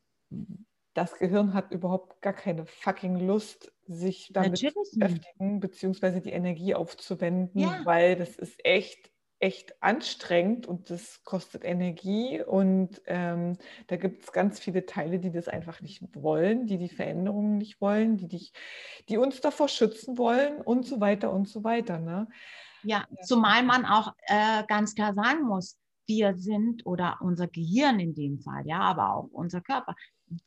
das 0.97 1.19
Gehirn 1.19 1.53
hat 1.53 1.73
überhaupt 1.73 2.23
gar 2.23 2.33
keine 2.33 2.65
fucking 2.65 3.17
Lust, 3.17 3.71
sich 3.87 4.31
damit 4.33 4.53
Natürlich 4.53 4.75
zu 4.91 4.99
beschäftigen, 4.99 5.61
beziehungsweise 5.61 6.23
die 6.23 6.33
Energie 6.33 6.75
aufzuwenden, 6.75 7.61
ja. 7.61 7.81
weil 7.85 8.17
das 8.17 8.37
ist 8.37 8.65
echt, 8.65 9.11
echt 9.39 9.83
anstrengend 9.83 10.67
und 10.67 10.89
das 10.89 11.23
kostet 11.23 11.65
Energie 11.65 12.43
und 12.43 13.03
ähm, 13.05 13.59
da 13.89 13.97
gibt 13.97 14.25
es 14.25 14.33
ganz 14.33 14.59
viele 14.59 14.87
Teile, 14.87 15.19
die 15.19 15.31
das 15.31 15.49
einfach 15.49 15.83
nicht 15.83 16.03
wollen, 16.15 16.67
die 16.67 16.79
die 16.79 16.89
Veränderungen 16.89 17.59
nicht 17.59 17.79
wollen, 17.83 18.17
die, 18.17 18.29
dich, 18.29 18.55
die 19.11 19.19
uns 19.19 19.43
davor 19.43 19.69
schützen 19.69 20.17
wollen 20.17 20.63
und 20.63 20.87
so 20.87 20.99
weiter 21.01 21.31
und 21.31 21.47
so 21.47 21.63
weiter. 21.63 21.99
Ne? 21.99 22.27
Ja, 22.85 23.07
zumal 23.23 23.63
man 23.65 23.85
auch 23.85 24.15
äh, 24.29 24.65
ganz 24.67 24.95
klar 24.95 25.13
sagen 25.13 25.43
muss, 25.43 25.79
wir 26.07 26.37
sind 26.37 26.87
oder 26.87 27.19
unser 27.21 27.49
Gehirn 27.49 28.01
in 28.01 28.15
dem 28.15 28.39
Fall, 28.39 28.63
ja, 28.65 28.79
aber 28.79 29.15
auch 29.15 29.29
unser 29.33 29.61
Körper, 29.61 29.95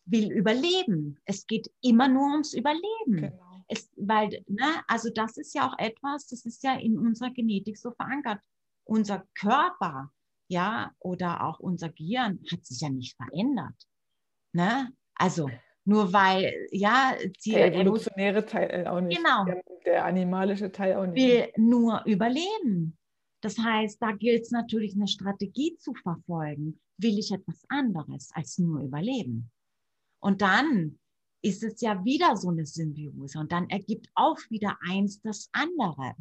will 0.06 0.32
überleben. 0.32 1.20
Es 1.26 1.48
geht 1.48 1.72
immer 1.82 2.08
nur 2.08 2.32
ums 2.32 2.54
Überleben. 2.54 3.32
Genau. 3.32 3.64
Es, 3.68 3.90
weil, 3.98 4.44
ne, 4.48 4.84
also 4.88 5.10
das 5.14 5.38
ist 5.38 5.54
ja 5.54 5.70
auch 5.70 5.78
etwas, 5.78 6.28
das 6.28 6.46
ist 6.46 6.64
ja 6.64 6.76
in 6.76 6.98
unserer 6.98 7.30
Genetik 7.32 7.78
so 7.78 7.92
verankert. 7.92 8.40
Unser 8.84 9.28
Körper, 9.36 10.12
ja, 10.48 10.92
oder 10.98 11.44
auch 11.44 11.60
unser 11.60 11.90
Gehirn 11.90 12.40
hat 12.52 12.66
sich 12.66 12.82
ja 12.82 12.90
nicht 12.90 13.16
verändert. 13.16 13.76
Ne? 14.54 14.92
Also 15.16 15.50
nur 15.86 16.12
weil, 16.12 16.68
ja, 16.72 17.16
die 17.46 17.52
der 17.52 17.74
evolutionäre 17.74 18.46
Teil 18.46 18.70
äh, 18.72 18.88
auch 18.88 19.02
nicht. 19.02 19.18
Genau. 19.18 19.46
Der, 19.46 19.64
der 19.86 20.06
animalische 20.06 20.72
Teil 20.72 20.96
auch 20.96 21.06
nicht. 21.06 21.24
Will 21.24 21.52
nur 21.58 22.04
überleben. 22.06 22.98
Das 23.42 23.58
heißt, 23.58 24.02
da 24.02 24.12
gilt 24.12 24.44
es 24.44 24.52
natürlich 24.52 24.96
eine 24.96 25.08
Strategie 25.08 25.78
zu 25.78 25.94
verfolgen. 25.94 26.80
Will 26.98 27.18
ich 27.18 27.32
etwas 27.32 27.64
anderes 27.70 28.32
als 28.34 28.58
nur 28.58 28.82
überleben? 28.82 29.52
Und 30.20 30.42
dann 30.42 31.00
ist 31.42 31.64
es 31.64 31.82
ja 31.82 32.04
wieder 32.04 32.36
so 32.36 32.50
eine 32.50 32.66
Symbiose 32.66 33.40
und 33.40 33.52
dann 33.52 33.70
ergibt 33.70 34.10
auch 34.16 34.38
wieder 34.50 34.78
eins 34.82 35.22
das 35.22 35.50
andere. 35.54 36.14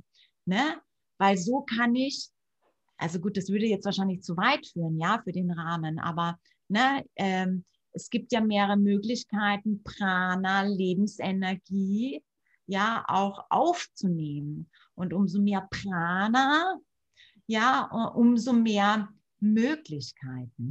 Ne? 0.45 0.81
Weil 1.19 1.37
so 1.37 1.63
kann 1.63 1.95
ich, 1.97 2.29
also 2.97 3.19
gut, 3.21 3.37
das 3.37 3.49
würde 3.49 3.67
jetzt 3.67 3.85
wahrscheinlich 3.85 4.23
zu 4.23 4.37
weit 4.37 4.67
führen, 4.67 4.99
ja, 4.99 5.21
für 5.23 5.33
den 5.33 5.51
Rahmen, 5.51 5.99
aber 5.99 6.39
ne, 6.69 7.05
ähm, 7.17 7.65
es 7.93 8.11
gibt 8.11 8.33
ja 8.33 8.41
mehrere 8.41 8.77
Möglichkeiten, 8.77 9.83
Prana, 9.83 10.63
Lebensenergie, 10.63 12.23
ja, 12.67 13.05
auch 13.09 13.47
aufzunehmen. 13.51 14.71
Und 14.95 15.13
umso 15.13 15.41
mehr 15.41 15.67
Prana, 15.71 16.79
ja, 17.47 17.85
umso 18.15 18.53
mehr 18.53 19.09
Möglichkeiten. 19.41 20.71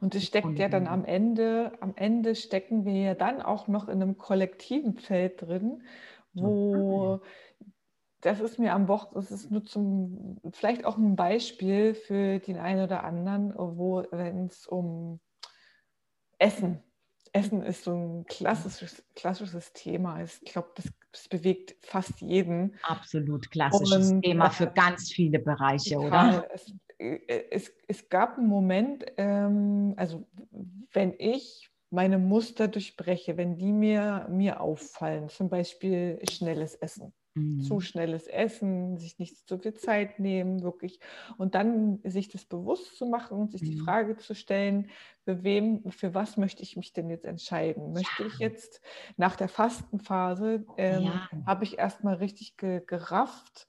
Und 0.00 0.14
es 0.14 0.24
steckt 0.24 0.58
ja 0.58 0.68
dann 0.68 0.86
am 0.86 1.04
Ende, 1.04 1.72
am 1.80 1.94
Ende 1.94 2.34
stecken 2.34 2.84
wir 2.84 3.00
ja 3.00 3.14
dann 3.14 3.40
auch 3.42 3.68
noch 3.68 3.88
in 3.88 4.02
einem 4.02 4.18
kollektiven 4.18 4.96
Feld 4.98 5.42
drin, 5.42 5.82
wo 6.32 7.20
das 8.20 8.40
ist 8.40 8.58
mir 8.58 8.72
am 8.74 8.88
Wochenende, 8.88 9.20
das 9.20 9.30
ist 9.30 9.50
nur 9.50 9.64
zum, 9.64 10.40
vielleicht 10.52 10.84
auch 10.84 10.96
ein 10.96 11.14
Beispiel 11.14 11.94
für 11.94 12.40
den 12.40 12.58
einen 12.58 12.82
oder 12.82 13.04
anderen, 13.04 13.54
wo, 13.56 14.04
wenn 14.10 14.46
es 14.46 14.66
um 14.66 15.20
Essen, 16.38 16.82
Essen 17.32 17.62
ist 17.62 17.84
so 17.84 17.94
ein 17.94 18.24
klassisches, 18.26 19.04
klassisches 19.14 19.72
Thema. 19.72 20.22
Ich 20.22 20.40
glaube, 20.44 20.70
das, 20.74 20.86
das, 21.12 21.28
bewegt 21.28 21.76
fast 21.84 22.20
jeden. 22.20 22.76
Absolut 22.82 23.50
klassisches 23.50 24.10
Und, 24.10 24.22
Thema 24.22 24.50
für 24.50 24.66
ganz 24.68 25.12
viele 25.12 25.38
Bereiche, 25.38 25.98
oder? 25.98 26.46
Es, 26.52 26.72
es, 26.98 27.72
es 27.86 28.08
gab 28.08 28.38
einen 28.38 28.48
Moment, 28.48 29.04
ähm, 29.16 29.94
also 29.96 30.26
wenn 30.92 31.14
ich 31.18 31.70
meine 31.90 32.18
Muster 32.18 32.68
durchbreche, 32.68 33.36
wenn 33.36 33.56
die 33.56 33.72
mir, 33.72 34.26
mir 34.30 34.60
auffallen, 34.60 35.28
zum 35.28 35.48
Beispiel 35.48 36.18
schnelles 36.30 36.74
Essen, 36.74 37.14
mhm. 37.34 37.62
zu 37.62 37.80
schnelles 37.80 38.26
Essen, 38.26 38.98
sich 38.98 39.18
nicht 39.18 39.48
zu 39.48 39.58
viel 39.58 39.74
Zeit 39.74 40.18
nehmen, 40.18 40.62
wirklich, 40.62 41.00
und 41.38 41.54
dann 41.54 42.00
sich 42.04 42.28
das 42.28 42.44
bewusst 42.44 42.98
zu 42.98 43.06
machen 43.06 43.38
und 43.38 43.52
sich 43.52 43.62
mhm. 43.62 43.66
die 43.66 43.78
Frage 43.78 44.16
zu 44.16 44.34
stellen, 44.34 44.90
für 45.24 45.44
wem, 45.44 45.90
für 45.90 46.14
was 46.14 46.36
möchte 46.36 46.62
ich 46.62 46.76
mich 46.76 46.92
denn 46.92 47.08
jetzt 47.08 47.24
entscheiden? 47.24 47.92
Möchte 47.92 48.22
ja. 48.22 48.28
ich 48.28 48.38
jetzt 48.38 48.82
nach 49.16 49.36
der 49.36 49.48
Fastenphase, 49.48 50.66
ähm, 50.76 51.04
ja. 51.04 51.28
habe 51.46 51.64
ich 51.64 51.78
erstmal 51.78 52.16
richtig 52.16 52.56
ge 52.56 52.82
gerafft, 52.86 53.66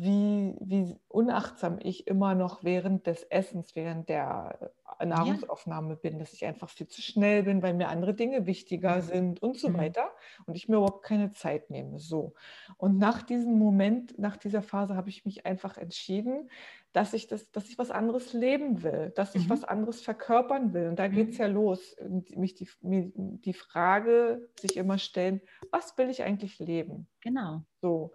wie, 0.00 0.54
wie 0.60 0.96
unachtsam 1.08 1.80
ich 1.82 2.06
immer 2.06 2.36
noch 2.36 2.62
während 2.62 3.08
des 3.08 3.24
Essens, 3.24 3.74
während 3.74 4.08
der 4.08 4.72
äh, 5.00 5.06
Nahrungsaufnahme 5.06 5.96
bin, 5.96 6.20
dass 6.20 6.32
ich 6.32 6.46
einfach 6.46 6.68
viel 6.70 6.86
zu 6.86 7.02
schnell 7.02 7.42
bin, 7.42 7.64
weil 7.64 7.74
mir 7.74 7.88
andere 7.88 8.14
Dinge 8.14 8.46
wichtiger 8.46 9.02
sind 9.02 9.42
und 9.42 9.58
so 9.58 9.70
mhm. 9.70 9.78
weiter 9.78 10.12
und 10.46 10.56
ich 10.56 10.68
mir 10.68 10.76
überhaupt 10.76 11.04
keine 11.04 11.32
Zeit 11.32 11.70
nehme. 11.70 11.98
So. 11.98 12.34
Und 12.76 12.98
nach 12.98 13.22
diesem 13.22 13.58
Moment, 13.58 14.16
nach 14.20 14.36
dieser 14.36 14.62
Phase 14.62 14.94
habe 14.94 15.08
ich 15.08 15.24
mich 15.24 15.46
einfach 15.46 15.76
entschieden, 15.76 16.48
dass 16.92 17.12
ich, 17.12 17.26
das, 17.26 17.50
dass 17.50 17.68
ich 17.68 17.76
was 17.76 17.90
anderes 17.90 18.32
leben 18.32 18.84
will, 18.84 19.10
dass 19.16 19.34
ich 19.34 19.46
mhm. 19.46 19.50
was 19.50 19.64
anderes 19.64 20.00
verkörpern 20.00 20.74
will. 20.74 20.90
Und 20.90 21.00
da 21.00 21.08
geht 21.08 21.30
es 21.30 21.38
mhm. 21.38 21.42
ja 21.42 21.48
los, 21.48 21.96
mich 22.36 22.54
die, 22.54 22.68
mir 22.82 23.10
die 23.16 23.52
Frage 23.52 24.48
sich 24.60 24.76
immer 24.76 24.98
stellen, 24.98 25.40
was 25.72 25.98
will 25.98 26.08
ich 26.08 26.22
eigentlich 26.22 26.60
leben? 26.60 27.08
Genau. 27.20 27.64
So. 27.80 28.12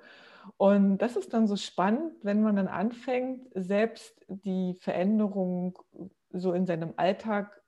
Und 0.58 0.98
das 0.98 1.16
ist 1.16 1.34
dann 1.34 1.48
so 1.48 1.56
spannend, 1.56 2.14
wenn 2.24 2.42
man 2.42 2.56
dann 2.56 2.68
anfängt, 2.68 3.48
selbst 3.54 4.26
die 4.28 4.78
Veränderung 4.80 5.78
so 6.30 6.54
in 6.54 6.66
seinem 6.66 6.94
Alltag 6.98 7.62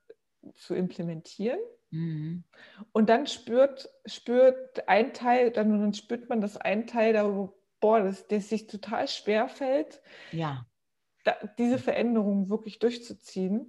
zu 0.54 0.76
implementieren. 0.76 1.60
Mhm. 1.92 2.44
Und 2.92 3.10
dann 3.10 3.28
spürt, 3.28 3.90
spürt 4.06 4.88
ein 4.88 5.14
Teil, 5.14 5.52
dann, 5.52 5.80
dann 5.80 5.94
spürt 5.94 6.30
man, 6.30 6.42
dass 6.42 6.58
ein 6.58 6.88
Teil 6.88 7.14
da, 7.14 7.50
boah, 7.80 8.02
das, 8.02 8.28
das 8.28 8.50
sich 8.50 8.68
total 8.68 9.08
schwer 9.08 9.48
fällt. 9.48 10.02
Ja 10.32 10.66
da, 11.26 11.36
diese 11.58 11.78
Veränderung 11.80 12.50
wirklich 12.50 12.80
durchzuziehen. 12.80 13.68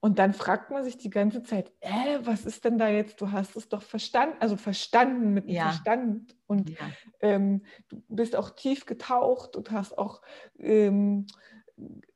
Und 0.00 0.18
dann 0.18 0.34
fragt 0.34 0.70
man 0.70 0.84
sich 0.84 0.98
die 0.98 1.08
ganze 1.08 1.42
Zeit, 1.42 1.72
äh, 1.80 2.18
was 2.22 2.44
ist 2.44 2.64
denn 2.64 2.76
da 2.76 2.88
jetzt? 2.88 3.20
Du 3.20 3.32
hast 3.32 3.56
es 3.56 3.68
doch 3.68 3.82
verstanden, 3.82 4.36
also 4.40 4.56
verstanden 4.56 5.32
mit 5.32 5.44
dem 5.44 5.54
ja. 5.54 5.70
Verstand. 5.70 6.36
Und 6.46 6.70
ja. 6.70 6.76
ähm, 7.20 7.64
du 7.88 8.02
bist 8.08 8.36
auch 8.36 8.50
tief 8.50 8.84
getaucht 8.84 9.56
und 9.56 9.70
hast 9.70 9.96
auch 9.96 10.20
ähm, 10.58 11.26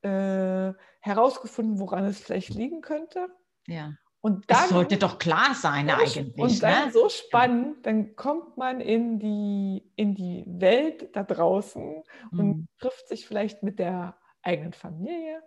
äh, 0.03 0.72
herausgefunden, 1.00 1.79
woran 1.79 2.05
es 2.05 2.20
vielleicht 2.20 2.50
liegen 2.50 2.81
könnte. 2.83 3.29
Ja. 3.66 3.94
Und 4.22 4.50
dann, 4.50 4.59
das 4.59 4.68
sollte 4.68 4.98
doch 4.98 5.18
klar 5.18 5.55
sein 5.55 5.88
eigentlich. 5.88 6.37
Und 6.37 6.62
dann 6.62 6.87
ne? 6.88 6.92
so 6.92 7.09
spannend, 7.09 7.87
dann 7.87 8.16
kommt 8.16 8.59
man 8.59 8.81
in 8.81 9.18
die, 9.18 9.90
in 9.96 10.14
die 10.14 10.44
Welt 10.46 11.16
da 11.16 11.22
draußen 11.22 12.03
mhm. 12.31 12.38
und 12.38 12.68
trifft 12.79 13.09
sich 13.09 13.26
vielleicht 13.26 13.62
mit 13.62 13.79
der 13.79 14.20
eigenen 14.42 14.72
Familie, 14.72 15.42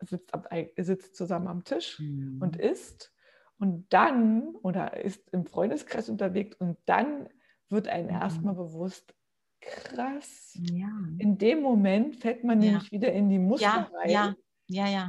sitzt, 0.00 0.32
ab, 0.34 0.48
sitzt 0.76 1.16
zusammen 1.16 1.48
am 1.48 1.64
Tisch 1.64 1.98
mhm. 2.00 2.40
und 2.40 2.56
isst 2.56 3.12
und 3.58 3.86
dann 3.92 4.54
oder 4.62 4.96
ist 4.96 5.30
im 5.30 5.46
Freundeskreis 5.46 6.08
unterwegs 6.08 6.56
und 6.56 6.78
dann 6.86 7.28
wird 7.68 7.88
einem 7.88 8.08
mhm. 8.08 8.20
erstmal 8.20 8.54
bewusst, 8.54 9.14
krass. 9.60 10.58
Ja. 10.72 10.88
In 11.18 11.38
dem 11.38 11.62
Moment 11.62 12.16
fällt 12.16 12.44
man 12.44 12.60
ja. 12.60 12.72
nämlich 12.72 12.92
wieder 12.92 13.12
in 13.12 13.28
die 13.28 13.38
Muster 13.38 13.66
ja, 13.66 13.90
rein. 13.98 14.10
Ja. 14.10 14.34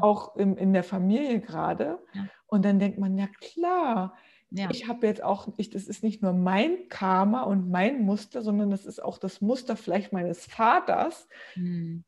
Auch 0.02 0.36
im, 0.36 0.58
in 0.58 0.74
der 0.74 0.84
Familie 0.84 1.40
gerade. 1.40 2.00
Und 2.46 2.66
dann 2.66 2.80
denkt 2.80 3.00
man, 3.00 3.18
ja 3.18 3.28
klar, 3.40 4.16
ich 4.70 4.88
habe 4.88 5.08
jetzt 5.08 5.24
auch, 5.24 5.48
ich, 5.58 5.72
das 5.72 5.88
ist 5.88 6.04
nicht 6.04 6.22
nur 6.22 6.34
mein 6.34 6.88
Karma 6.90 7.44
und 7.44 7.72
mein 7.72 8.04
Muster, 8.04 8.44
sondern 8.44 8.70
das 8.70 8.86
ist 8.86 9.02
auch 9.02 9.18
das 9.18 9.42
Muster 9.42 9.76
vielleicht 9.76 10.14
meines 10.14 10.46
Vaters. 10.46 11.28
Hm. 11.54 12.04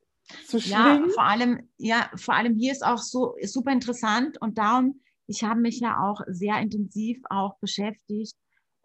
Zu 0.47 0.57
ja, 0.57 1.03
vor 1.13 1.23
allem, 1.23 1.69
ja, 1.77 2.09
vor 2.15 2.35
allem 2.35 2.55
hier 2.55 2.71
ist 2.71 2.85
auch 2.85 2.97
so 2.97 3.35
super 3.43 3.71
interessant 3.71 4.41
und 4.41 4.57
darum, 4.57 5.01
ich 5.27 5.43
habe 5.43 5.59
mich 5.59 5.79
ja 5.79 5.99
auch 5.99 6.21
sehr 6.27 6.59
intensiv 6.59 7.21
auch 7.29 7.57
beschäftigt 7.59 8.35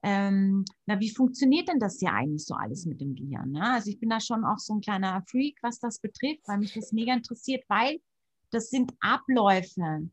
ähm, 0.02 0.64
na, 0.86 0.98
wie 0.98 1.10
funktioniert 1.10 1.68
denn 1.68 1.78
das 1.78 2.00
ja 2.00 2.12
eigentlich 2.12 2.46
so 2.46 2.54
alles 2.54 2.86
mit 2.86 3.00
dem 3.00 3.14
Gehirn? 3.14 3.52
Ne? 3.52 3.62
Also 3.62 3.90
ich 3.90 4.00
bin 4.00 4.08
da 4.08 4.20
schon 4.20 4.44
auch 4.44 4.58
so 4.58 4.74
ein 4.74 4.80
kleiner 4.80 5.22
Freak, 5.28 5.58
was 5.62 5.78
das 5.78 5.98
betrifft, 5.98 6.46
weil 6.46 6.58
mich 6.58 6.72
das 6.72 6.92
mega 6.92 7.12
interessiert, 7.12 7.64
weil 7.68 8.00
das 8.50 8.70
sind 8.70 8.92
Abläufe. 9.00 10.08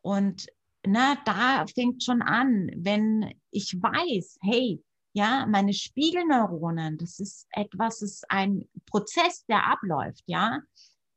Und 0.00 0.46
na, 0.86 1.16
da 1.24 1.66
fängt 1.66 2.02
schon 2.02 2.22
an, 2.22 2.70
wenn 2.76 3.34
ich 3.50 3.76
weiß, 3.78 4.38
hey, 4.40 4.82
ja, 5.16 5.46
meine 5.48 5.72
Spiegelneuronen, 5.72 6.98
das 6.98 7.18
ist 7.20 7.46
etwas, 7.52 8.00
das 8.00 8.10
ist 8.10 8.30
ein 8.30 8.68
Prozess, 8.84 9.46
der 9.46 9.66
abläuft, 9.66 10.22
ja. 10.26 10.60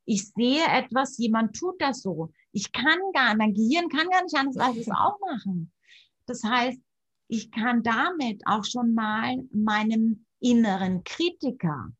Ich 0.06 0.30
sehe 0.30 0.64
etwas, 0.64 1.18
jemand 1.18 1.54
tut 1.54 1.74
das 1.82 2.00
so. 2.00 2.32
Ich 2.50 2.72
kann 2.72 2.98
gar, 3.12 3.36
mein 3.36 3.52
Gehirn 3.52 3.90
kann 3.90 4.08
gar 4.08 4.22
nicht 4.22 4.34
anders 4.34 4.56
als 4.56 4.78
es 4.78 4.88
auch 4.90 5.18
machen. 5.20 5.70
Das 6.24 6.42
heißt, 6.42 6.80
ich 7.28 7.50
kann 7.50 7.82
damit 7.82 8.40
auch 8.46 8.64
schon 8.64 8.94
mal 8.94 9.36
meinem 9.52 10.24
inneren 10.40 11.04
Kritiker 11.04 11.92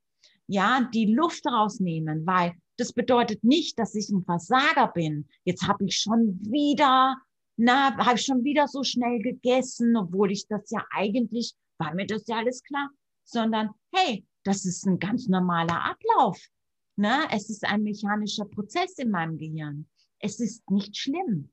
ja 0.47 0.89
die 0.95 1.13
Luft 1.13 1.45
rausnehmen, 1.47 2.27
weil 2.27 2.55
das 2.79 2.95
bedeutet 2.95 3.45
nicht, 3.45 3.79
dass 3.79 3.95
ich 3.95 4.09
ein 4.09 4.25
Versager 4.25 4.89
bin. 4.89 5.29
Jetzt 5.45 5.69
habe 5.69 5.85
ich 5.85 5.99
schon 5.99 6.41
wieder, 6.51 7.19
na, 7.59 7.95
habe 7.99 8.19
ich 8.19 8.25
schon 8.25 8.43
wieder 8.43 8.69
so 8.69 8.85
schnell 8.85 9.19
gegessen, 9.21 9.95
obwohl 9.99 10.33
ich 10.33 10.49
das 10.49 10.71
ja 10.71 10.83
eigentlich, 10.93 11.55
war 11.81 11.95
mir 11.95 12.07
das 12.07 12.27
ja 12.29 12.37
alles 12.37 12.63
klar, 12.63 12.91
sondern 13.25 13.71
hey, 13.93 14.25
das 14.45 14.65
ist 14.65 14.87
ein 14.87 14.99
ganz 14.99 15.27
normaler 15.27 15.85
Ablauf. 15.85 16.39
Ne? 16.97 17.27
Es 17.33 17.51
ist 17.51 17.65
ein 17.65 17.83
mechanischer 17.83 18.45
Prozess 18.45 18.99
in 18.99 19.11
meinem 19.11 19.39
Gehirn. 19.39 19.89
Es 20.19 20.39
ist 20.39 20.69
nicht 20.71 20.97
schlimm. 20.97 21.51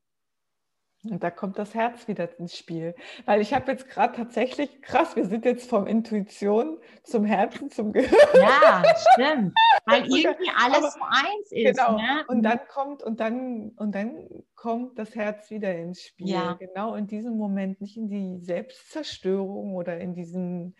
Und 1.04 1.22
da 1.22 1.30
kommt 1.30 1.58
das 1.58 1.74
Herz 1.74 2.08
wieder 2.08 2.28
ins 2.38 2.56
Spiel. 2.56 2.94
Weil 3.24 3.40
ich 3.40 3.54
habe 3.54 3.70
jetzt 3.70 3.88
gerade 3.88 4.16
tatsächlich, 4.16 4.82
krass, 4.82 5.14
wir 5.14 5.24
sind 5.24 5.44
jetzt 5.44 5.70
vom 5.70 5.86
Intuition 5.86 6.78
zum 7.04 7.24
Herzen, 7.24 7.70
zum 7.70 7.92
Gehirn. 7.92 8.10
Ja, 8.34 8.82
stimmt. 9.12 9.54
Weil 9.86 10.02
irgendwie 10.06 10.50
alles 10.56 10.78
Aber, 10.78 10.90
so 10.90 11.00
eins 11.08 11.52
ist. 11.52 11.78
Genau. 11.78 11.96
Ne? 11.96 12.24
Und 12.26 12.42
dann 12.42 12.60
kommt, 12.68 13.02
und 13.04 13.20
dann, 13.20 13.70
und 13.76 13.94
dann 13.94 14.28
kommt 14.56 14.98
das 14.98 15.14
Herz 15.14 15.50
wieder 15.50 15.72
ins 15.72 16.02
Spiel. 16.02 16.30
Ja. 16.30 16.54
Genau 16.54 16.96
in 16.96 17.06
diesem 17.06 17.36
Moment, 17.36 17.80
nicht 17.80 17.96
in 17.96 18.08
die 18.08 18.44
Selbstzerstörung 18.44 19.76
oder 19.76 19.98
in 19.98 20.14
diesen 20.14 20.74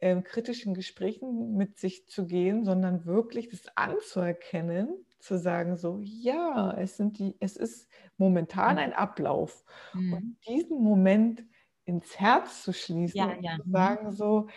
äh, 0.00 0.20
kritischen 0.20 0.74
Gesprächen 0.74 1.56
mit 1.56 1.78
sich 1.78 2.08
zu 2.08 2.26
gehen, 2.26 2.64
sondern 2.64 3.06
wirklich 3.06 3.48
das 3.48 3.62
anzuerkennen 3.76 5.06
zu 5.20 5.38
sagen, 5.38 5.76
so, 5.76 6.00
ja, 6.02 6.72
es, 6.72 6.96
sind 6.96 7.18
die, 7.18 7.36
es 7.40 7.56
ist 7.56 7.88
momentan 8.16 8.78
ein 8.78 8.92
Ablauf. 8.92 9.64
Mhm. 9.94 10.12
Und 10.12 10.36
diesen 10.48 10.82
Moment 10.82 11.44
ins 11.84 12.18
Herz 12.18 12.62
zu 12.62 12.72
schließen 12.72 13.18
ja, 13.18 13.26
und 13.26 13.42
ja. 13.42 13.56
zu 13.62 13.70
sagen, 13.70 14.06
mhm. 14.06 14.12
so, 14.12 14.48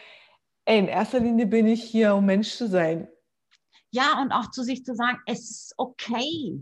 ey, 0.65 0.79
in 0.79 0.87
erster 0.87 1.19
Linie 1.19 1.47
bin 1.47 1.67
ich 1.67 1.83
hier, 1.83 2.15
um 2.15 2.25
Mensch 2.25 2.55
zu 2.55 2.67
sein. 2.67 3.07
Ja, 3.91 4.21
und 4.21 4.31
auch 4.31 4.49
zu 4.51 4.63
sich 4.63 4.83
zu 4.83 4.95
sagen, 4.95 5.19
es 5.27 5.49
ist 5.49 5.73
okay. 5.77 6.61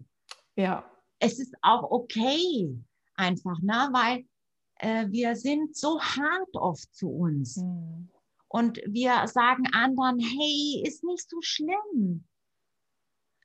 Ja. 0.55 0.85
Es 1.19 1.39
ist 1.39 1.55
auch 1.61 1.89
okay, 1.89 2.77
einfach, 3.15 3.59
ne? 3.61 3.89
weil 3.93 4.25
äh, 4.79 5.07
wir 5.09 5.35
sind 5.35 5.75
so 5.75 6.01
hart 6.01 6.55
oft 6.55 6.93
zu 6.93 7.09
uns. 7.09 7.57
Mhm. 7.57 8.09
Und 8.47 8.81
wir 8.85 9.27
sagen 9.27 9.63
anderen, 9.73 10.19
hey, 10.19 10.83
ist 10.85 11.03
nicht 11.05 11.29
so 11.29 11.37
schlimm 11.41 12.25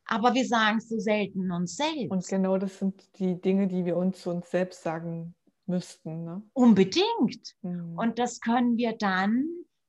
aber 0.07 0.35
wir 0.35 0.47
sagen 0.47 0.79
es 0.79 0.89
so 0.89 0.99
selten 0.99 1.51
uns 1.51 1.77
selbst. 1.77 2.11
Und 2.11 2.27
genau 2.27 2.59
das 2.59 2.79
sind 2.79 3.09
die 3.19 3.41
Dinge, 3.41 3.67
die 3.67 3.85
wir 3.85 3.97
uns 3.97 4.23
zu 4.23 4.31
uns 4.31 4.51
selbst 4.51 4.83
sagen 4.83 5.35
müssten. 5.67 6.25
Ne? 6.25 6.43
Unbedingt. 6.53 7.57
Mhm. 7.63 7.99
Und 7.99 8.19
das 8.19 8.41
können 8.41 8.77
wir 8.77 8.97
dann, 8.97 9.47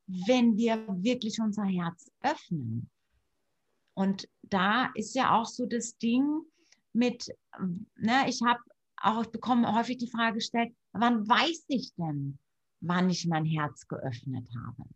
wenn 0.08 0.58
wir 0.58 0.86
wirklich 1.04 1.40
unser 1.40 1.66
Herz 1.66 2.12
öffnen. 2.22 2.90
Und 3.94 4.28
da 4.44 4.92
ist 4.96 5.16
ja 5.16 5.38
auch 5.38 5.46
so 5.46 5.66
das 5.66 5.98
Ding 5.98 6.42
mit, 6.94 7.28
ne, 7.96 8.28
ich 8.28 8.42
habe 8.44 8.60
auch, 8.98 9.24
ich 9.24 9.30
bekomme 9.30 9.74
häufig 9.76 9.98
die 9.98 10.10
Frage 10.10 10.36
gestellt, 10.36 10.74
wann 10.94 11.28
weiß 11.28 11.66
ich 11.68 11.94
denn, 11.96 12.40
wann 12.80 13.10
ich 13.10 13.28
mein 13.28 13.46
Herz 13.46 13.88
geöffnet 13.88 14.48
habe? 14.56 14.90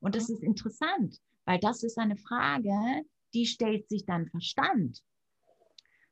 Und 0.00 0.14
das 0.14 0.30
ist 0.30 0.42
interessant, 0.42 1.18
weil 1.44 1.58
das 1.58 1.82
ist 1.82 1.98
eine 1.98 2.16
Frage, 2.16 3.04
die 3.34 3.46
stellt 3.46 3.88
sich 3.88 4.04
dann 4.06 4.28
Verstand. 4.28 5.02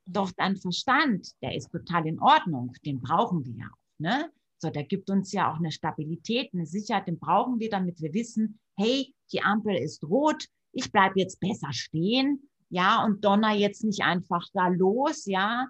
Doch 0.05 0.31
dein 0.31 0.55
Verstand, 0.55 1.29
der 1.41 1.55
ist 1.55 1.71
total 1.71 2.07
in 2.07 2.19
Ordnung, 2.19 2.73
den 2.85 2.99
brauchen 2.99 3.45
wir 3.45 3.53
ja 3.53 3.67
auch. 3.67 3.99
Ne? 3.99 4.31
So, 4.57 4.69
der 4.69 4.83
gibt 4.83 5.09
uns 5.09 5.31
ja 5.31 5.51
auch 5.51 5.57
eine 5.57 5.71
Stabilität, 5.71 6.53
eine 6.53 6.65
Sicherheit, 6.65 7.07
den 7.07 7.19
brauchen 7.19 7.59
wir, 7.59 7.69
damit 7.69 8.01
wir 8.01 8.13
wissen, 8.13 8.59
hey, 8.75 9.13
die 9.31 9.41
Ampel 9.41 9.75
ist 9.75 10.03
rot, 10.03 10.45
ich 10.71 10.91
bleibe 10.91 11.19
jetzt 11.19 11.39
besser 11.39 11.71
stehen, 11.71 12.49
ja, 12.69 13.03
und 13.03 13.23
donner 13.23 13.53
jetzt 13.53 13.83
nicht 13.83 14.01
einfach 14.01 14.45
da 14.53 14.67
los, 14.67 15.25
ja. 15.25 15.67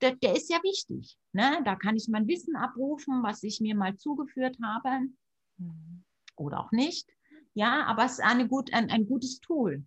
Der, 0.00 0.14
der 0.14 0.36
ist 0.36 0.48
ja 0.48 0.58
wichtig. 0.62 1.18
Ne? 1.32 1.60
Da 1.64 1.74
kann 1.74 1.96
ich 1.96 2.08
mein 2.08 2.28
Wissen 2.28 2.54
abrufen, 2.54 3.22
was 3.24 3.42
ich 3.42 3.60
mir 3.60 3.74
mal 3.74 3.96
zugeführt 3.96 4.56
habe. 4.62 5.08
Mhm. 5.56 6.04
Oder 6.36 6.60
auch 6.60 6.70
nicht. 6.70 7.10
Ja, 7.54 7.84
aber 7.86 8.04
es 8.04 8.12
ist 8.12 8.24
eine 8.24 8.46
gut, 8.46 8.72
ein, 8.72 8.90
ein 8.90 9.06
gutes 9.06 9.40
Tool. 9.40 9.84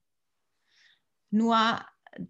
Nur 1.31 1.55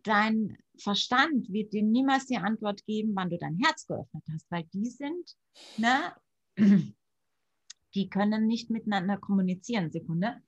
dein 0.04 0.58
Verstand 0.78 1.52
wird 1.52 1.74
dir 1.74 1.84
niemals 1.84 2.28
die 2.28 2.38
Antwort 2.38 2.86
geben, 2.86 3.12
wann 3.16 3.30
du 3.30 3.38
dein 3.38 3.58
Herz 3.58 3.86
geöffnet 3.86 4.24
hast, 4.32 4.50
weil 4.50 4.64
die 4.74 4.90
sind, 4.90 5.36
ne, 5.78 6.16
die 7.96 8.10
können 8.10 8.48
nicht 8.48 8.70
miteinander 8.70 9.18
kommunizieren. 9.18 9.92
Sekunde. 9.92 10.42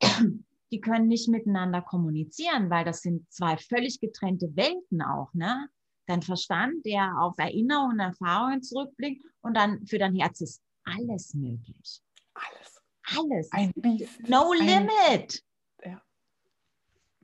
Die 0.72 0.80
können 0.80 1.08
nicht 1.08 1.28
miteinander 1.28 1.82
kommunizieren, 1.82 2.70
weil 2.70 2.84
das 2.84 3.02
sind 3.02 3.28
zwei 3.32 3.56
völlig 3.56 3.98
getrennte 3.98 4.54
Welten 4.54 5.02
auch, 5.02 5.34
ne? 5.34 5.68
Dein 6.06 6.22
Verstand, 6.22 6.86
der 6.86 7.20
auf 7.20 7.36
Erinnerungen 7.38 7.94
und 7.94 7.98
Erfahrungen 7.98 8.62
zurückblickt 8.62 9.24
und 9.40 9.56
dann 9.56 9.84
für 9.84 9.98
dein 9.98 10.14
Herz 10.14 10.40
ist 10.40 10.62
alles 10.84 11.34
möglich. 11.34 12.00
Alles. 12.34 12.80
Alles. 13.02 13.52
Ein 13.52 13.72
Biest. 13.74 14.28
No 14.28 14.52
ein, 14.52 14.58
limit. 14.64 15.42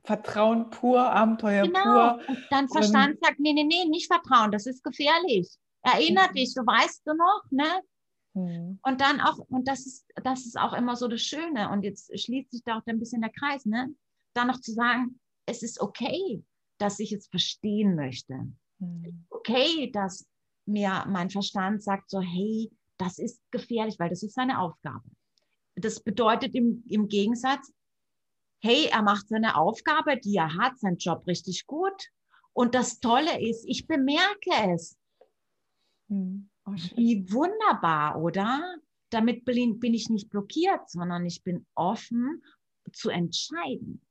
Vertrauen 0.07 0.69
pur, 0.69 1.01
Abenteuer 1.01 1.63
genau. 1.63 1.83
pur. 1.83 2.29
Und 2.29 2.45
dein 2.49 2.69
Verstand 2.69 3.15
und, 3.15 3.25
sagt, 3.25 3.39
nee, 3.41 3.51
nee, 3.51 3.65
nee, 3.65 3.83
nicht 3.89 4.07
Vertrauen, 4.07 4.53
das 4.53 4.65
ist 4.65 4.81
gefährlich. 4.81 5.49
Erinnert 5.81 6.31
mhm. 6.31 6.35
dich, 6.35 6.53
du 6.53 6.61
weißt 6.61 7.05
du 7.05 7.13
noch, 7.13 7.43
ne? 7.51 7.81
Mhm. 8.33 8.79
Und 8.83 9.01
dann 9.01 9.19
auch, 9.19 9.37
und 9.49 9.67
das 9.67 9.85
ist, 9.85 10.05
das 10.23 10.45
ist 10.45 10.57
auch 10.57 10.71
immer 10.71 10.95
so 10.95 11.09
das 11.09 11.21
Schöne, 11.21 11.69
und 11.71 11.83
jetzt 11.83 12.17
schließt 12.17 12.51
sich 12.51 12.63
da 12.63 12.77
auch 12.77 12.83
ein 12.85 12.99
bisschen 12.99 13.19
der 13.19 13.31
Kreis, 13.31 13.65
ne? 13.65 13.93
Dann 14.33 14.47
noch 14.47 14.61
zu 14.61 14.71
sagen, 14.71 15.19
es 15.45 15.61
ist 15.61 15.81
okay, 15.81 16.41
dass 16.77 16.99
ich 16.99 17.11
es 17.11 17.27
verstehen 17.27 17.95
möchte. 17.95 18.47
Mhm. 18.79 19.25
Okay, 19.29 19.91
dass 19.91 20.25
mir 20.65 21.03
mein 21.09 21.29
Verstand 21.29 21.83
sagt 21.83 22.09
so, 22.09 22.21
hey, 22.21 22.71
das 22.97 23.19
ist 23.19 23.41
gefährlich, 23.51 23.99
weil 23.99 24.09
das 24.09 24.23
ist 24.23 24.35
seine 24.35 24.61
Aufgabe. 24.61 25.03
Das 25.75 25.99
bedeutet 25.99 26.55
im, 26.55 26.85
im 26.87 27.09
Gegensatz, 27.09 27.73
hey, 28.59 28.87
er 28.91 29.01
macht 29.01 29.27
seine 29.29 29.55
Aufgabe, 29.55 30.17
die 30.17 30.35
er 30.35 30.55
hat, 30.55 30.79
seinen 30.79 30.97
Job 30.97 31.25
richtig 31.27 31.67
gut. 31.67 32.09
Und 32.53 32.75
das 32.75 32.99
Tolle 32.99 33.39
ist, 33.41 33.65
ich 33.67 33.87
bemerke 33.87 34.51
es. 34.73 34.97
Hm. 36.09 36.49
Oh, 36.65 36.71
Wie 36.95 37.31
wunderbar, 37.31 38.21
oder? 38.21 38.77
Damit 39.09 39.45
bin 39.45 39.93
ich 39.93 40.09
nicht 40.09 40.29
blockiert, 40.29 40.89
sondern 40.89 41.25
ich 41.25 41.43
bin 41.43 41.65
offen 41.75 42.43
zu 42.91 43.09
entscheiden. 43.09 44.01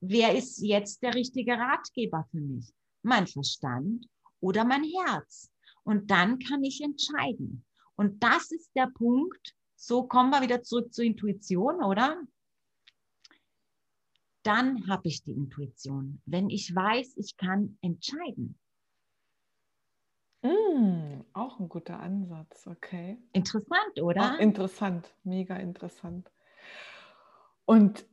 Wer 0.00 0.34
ist 0.34 0.62
jetzt 0.62 1.02
der 1.02 1.14
richtige 1.14 1.52
Ratgeber 1.52 2.26
für 2.30 2.40
mich? 2.40 2.72
Mein 3.02 3.26
Verstand 3.26 4.08
oder 4.40 4.64
mein 4.64 4.84
Herz? 4.84 5.50
Und 5.84 6.10
dann 6.10 6.38
kann 6.38 6.64
ich 6.64 6.80
entscheiden. 6.80 7.64
Und 7.96 8.22
das 8.22 8.50
ist 8.52 8.70
der 8.74 8.90
Punkt. 8.94 9.54
So 9.76 10.04
kommen 10.04 10.30
wir 10.30 10.42
wieder 10.42 10.62
zurück 10.62 10.94
zur 10.94 11.04
Intuition, 11.04 11.82
oder? 11.82 12.22
Dann 14.42 14.88
habe 14.88 15.08
ich 15.08 15.22
die 15.22 15.32
Intuition. 15.32 16.20
Wenn 16.26 16.50
ich 16.50 16.74
weiß, 16.74 17.16
ich 17.16 17.36
kann 17.36 17.78
entscheiden. 17.80 18.58
Mm, 20.42 21.20
auch 21.32 21.60
ein 21.60 21.68
guter 21.68 22.00
Ansatz, 22.00 22.66
okay. 22.66 23.18
Interessant, 23.32 24.00
oder? 24.00 24.34
Auch 24.34 24.38
interessant, 24.38 25.14
mega 25.22 25.56
interessant. 25.56 26.30
Und 27.64 28.04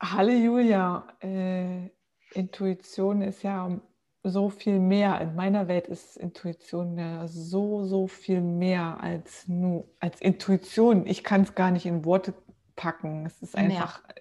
Halleluja, 0.00 1.08
äh, 1.20 1.90
Intuition 2.34 3.22
ist 3.22 3.42
ja 3.42 3.80
so 4.22 4.48
viel 4.48 4.78
mehr. 4.78 5.20
In 5.20 5.34
meiner 5.34 5.66
Welt 5.66 5.88
ist 5.88 6.16
Intuition 6.16 6.98
ja 6.98 7.26
so, 7.26 7.84
so 7.84 8.06
viel 8.06 8.40
mehr 8.40 9.00
als 9.00 9.48
nur 9.48 9.88
als 9.98 10.20
Intuition. 10.20 11.06
Ich 11.06 11.24
kann 11.24 11.42
es 11.42 11.54
gar 11.54 11.70
nicht 11.70 11.86
in 11.86 12.04
Worte 12.04 12.34
packen. 12.76 13.26
Es 13.26 13.42
ist 13.42 13.56
einfach 13.56 14.02
ja. 14.06 14.14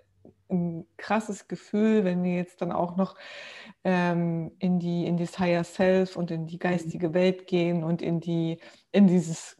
Ein 0.49 0.85
krasses 0.97 1.47
Gefühl, 1.47 2.03
wenn 2.03 2.23
wir 2.23 2.35
jetzt 2.35 2.61
dann 2.61 2.71
auch 2.71 2.95
noch 2.95 3.15
ähm, 3.83 4.51
in 4.59 4.79
die 4.79 5.05
in 5.05 5.17
das 5.17 5.39
Higher 5.39 5.63
Self 5.63 6.15
und 6.15 6.31
in 6.31 6.47
die 6.47 6.55
mhm. 6.55 6.59
geistige 6.59 7.13
Welt 7.13 7.47
gehen 7.47 7.83
und 7.83 8.01
in 8.01 8.19
die 8.19 8.59
in 8.91 9.07
dieses 9.07 9.57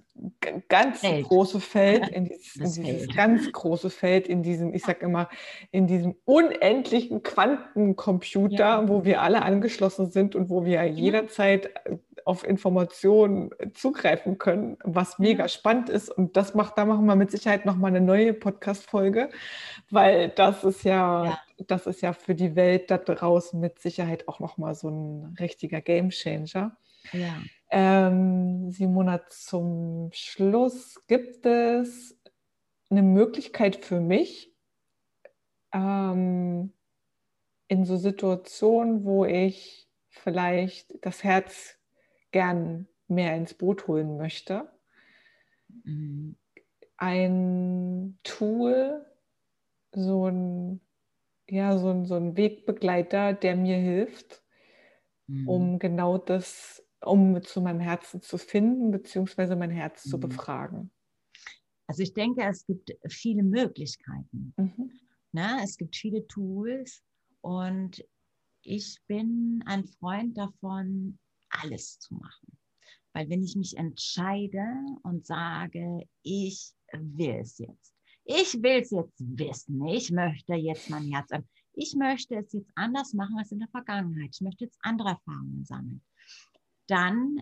ganz 0.67 1.00
Feld. 1.00 1.28
große 1.28 1.60
Feld, 1.60 2.08
in 2.10 2.26
dieses, 2.26 2.56
in 2.56 2.84
dieses 2.84 3.06
Feld. 3.06 3.15
ganz 3.15 3.52
große 3.52 3.89
Feld, 3.89 4.28
in 4.28 4.43
diesem, 4.43 4.73
ich 4.73 4.84
sag 4.84 5.02
immer, 5.02 5.30
in 5.71 5.88
diesem 5.88 6.15
unendlichen 6.26 7.23
Quantencomputer, 7.23 8.58
ja. 8.58 8.88
wo 8.88 9.06
wir 9.06 9.21
alle 9.21 9.43
angeschlossen 9.43 10.10
sind 10.10 10.36
und 10.36 10.50
wo 10.50 10.65
wir 10.65 10.84
jederzeit 10.86 11.67
äh, 11.86 11.97
auf 12.28 12.44
Informationen 12.44 13.52
zugreifen 13.74 14.38
können, 14.38 14.78
was 14.84 15.18
mega 15.18 15.44
ja. 15.44 15.48
spannend 15.48 15.90
ist. 15.90 16.10
Und 16.10 16.36
das 16.36 16.54
macht, 16.54 16.78
da 16.78 16.84
machen 16.84 17.06
wir 17.06 17.16
mit 17.16 17.32
Sicherheit 17.32 17.66
nochmal 17.66 17.92
eine 17.92 18.02
neue 18.02 18.34
Podcast-Folge, 18.34 19.30
weil 19.90 20.30
das 20.30 20.66
ist 20.66 20.84
ja, 20.84 21.26
ja, 21.26 21.40
das 21.68 21.88
ist 21.88 22.02
ja 22.02 22.12
für 22.12 22.36
die 22.36 22.56
Welt 22.56 22.92
da 22.92 22.98
draußen 22.98 23.58
mit 23.60 23.80
Sicherheit 23.80 24.28
auch 24.28 24.40
nochmal 24.40 24.76
so 24.76 24.90
ein 24.90 25.38
richtiger 25.40 25.80
Gamechanger. 25.80 26.76
Ja. 27.13 27.34
Ähm, 27.72 28.72
Simona, 28.72 29.26
zum 29.30 30.10
Schluss 30.12 31.02
gibt 31.08 31.46
es 31.46 32.20
eine 32.90 33.04
Möglichkeit 33.04 33.86
für 33.86 34.02
mich, 34.02 34.54
ähm, 35.74 36.74
in 37.70 37.86
so 37.86 37.96
Situationen, 37.96 39.06
wo 39.06 39.24
ich 39.24 39.88
vielleicht 40.10 40.94
das 41.06 41.24
Herz 41.24 41.77
gern 42.32 42.88
mehr 43.08 43.36
ins 43.36 43.54
Boot 43.54 43.88
holen 43.88 44.18
möchte, 44.18 44.70
mhm. 45.84 46.36
ein 46.98 48.20
Tool, 48.24 49.06
so 49.94 50.28
ein, 50.28 50.82
ja, 51.50 51.78
so 51.78 51.90
ein, 51.90 52.06
so 52.06 52.16
ein 52.16 52.36
Wegbegleiter, 52.36 53.34
der 53.34 53.56
mir 53.56 53.78
hilft, 53.78 54.44
mhm. 55.28 55.48
um 55.48 55.80
genau 55.80 56.18
das 56.18 56.84
um 57.02 57.42
zu 57.44 57.62
meinem 57.62 57.80
Herzen 57.80 58.22
zu 58.22 58.38
finden, 58.38 58.92
beziehungsweise 58.92 59.56
mein 59.56 59.72
Herz 59.72 60.06
mhm. 60.06 60.10
zu 60.10 60.20
befragen? 60.20 60.92
Also 61.88 62.04
ich 62.04 62.13
denke, 62.13 62.44
es 62.44 62.66
gibt 62.66 62.92
viele 63.08 63.44
Möglichkeiten. 63.44 64.54
Mhm. 64.58 64.92
Na, 65.32 65.62
es 65.63 65.78
gibt 65.78 65.96
viele 65.96 66.26
Tools 66.28 67.04
und 67.42 68.04
ich 68.62 68.98
bin 69.08 69.63
ein 69.66 69.86
Freund 69.86 70.38
davon, 70.38 71.20
alles 71.62 72.00
zu 72.00 72.15
machen. 72.15 72.58
Weil 73.13 73.30
wenn 73.30 73.43
ich 73.43 73.56
mich 73.56 73.78
entscheide 73.78 74.63
und 75.04 75.26
sage, 75.26 76.08
ich 76.24 76.72
will 76.93 77.39
es 77.41 77.58
jetzt, 77.58 77.93
ich 78.26 78.62
will 78.62 78.82
es 78.82 78.91
jetzt 78.91 79.20
wissen, 79.20 79.86
ich 79.88 80.12
möchte 80.12 80.54
jetzt 80.56 80.89
mein 80.89 81.12
Herz 81.12 81.30
ich 81.80 81.93
möchte 81.96 82.36
es 82.36 82.54
jetzt 82.54 82.72
anders 82.74 83.13
machen 83.13 83.38
als 83.38 83.52
in 83.52 83.60
der 83.60 83.67
Vergangenheit, 83.67 84.32
ich 84.34 84.41
möchte 84.41 84.65
jetzt 84.65 84.80
andere 84.82 85.10
Erfahrungen 85.10 85.63
sammeln 85.63 86.02
dann 86.88 87.41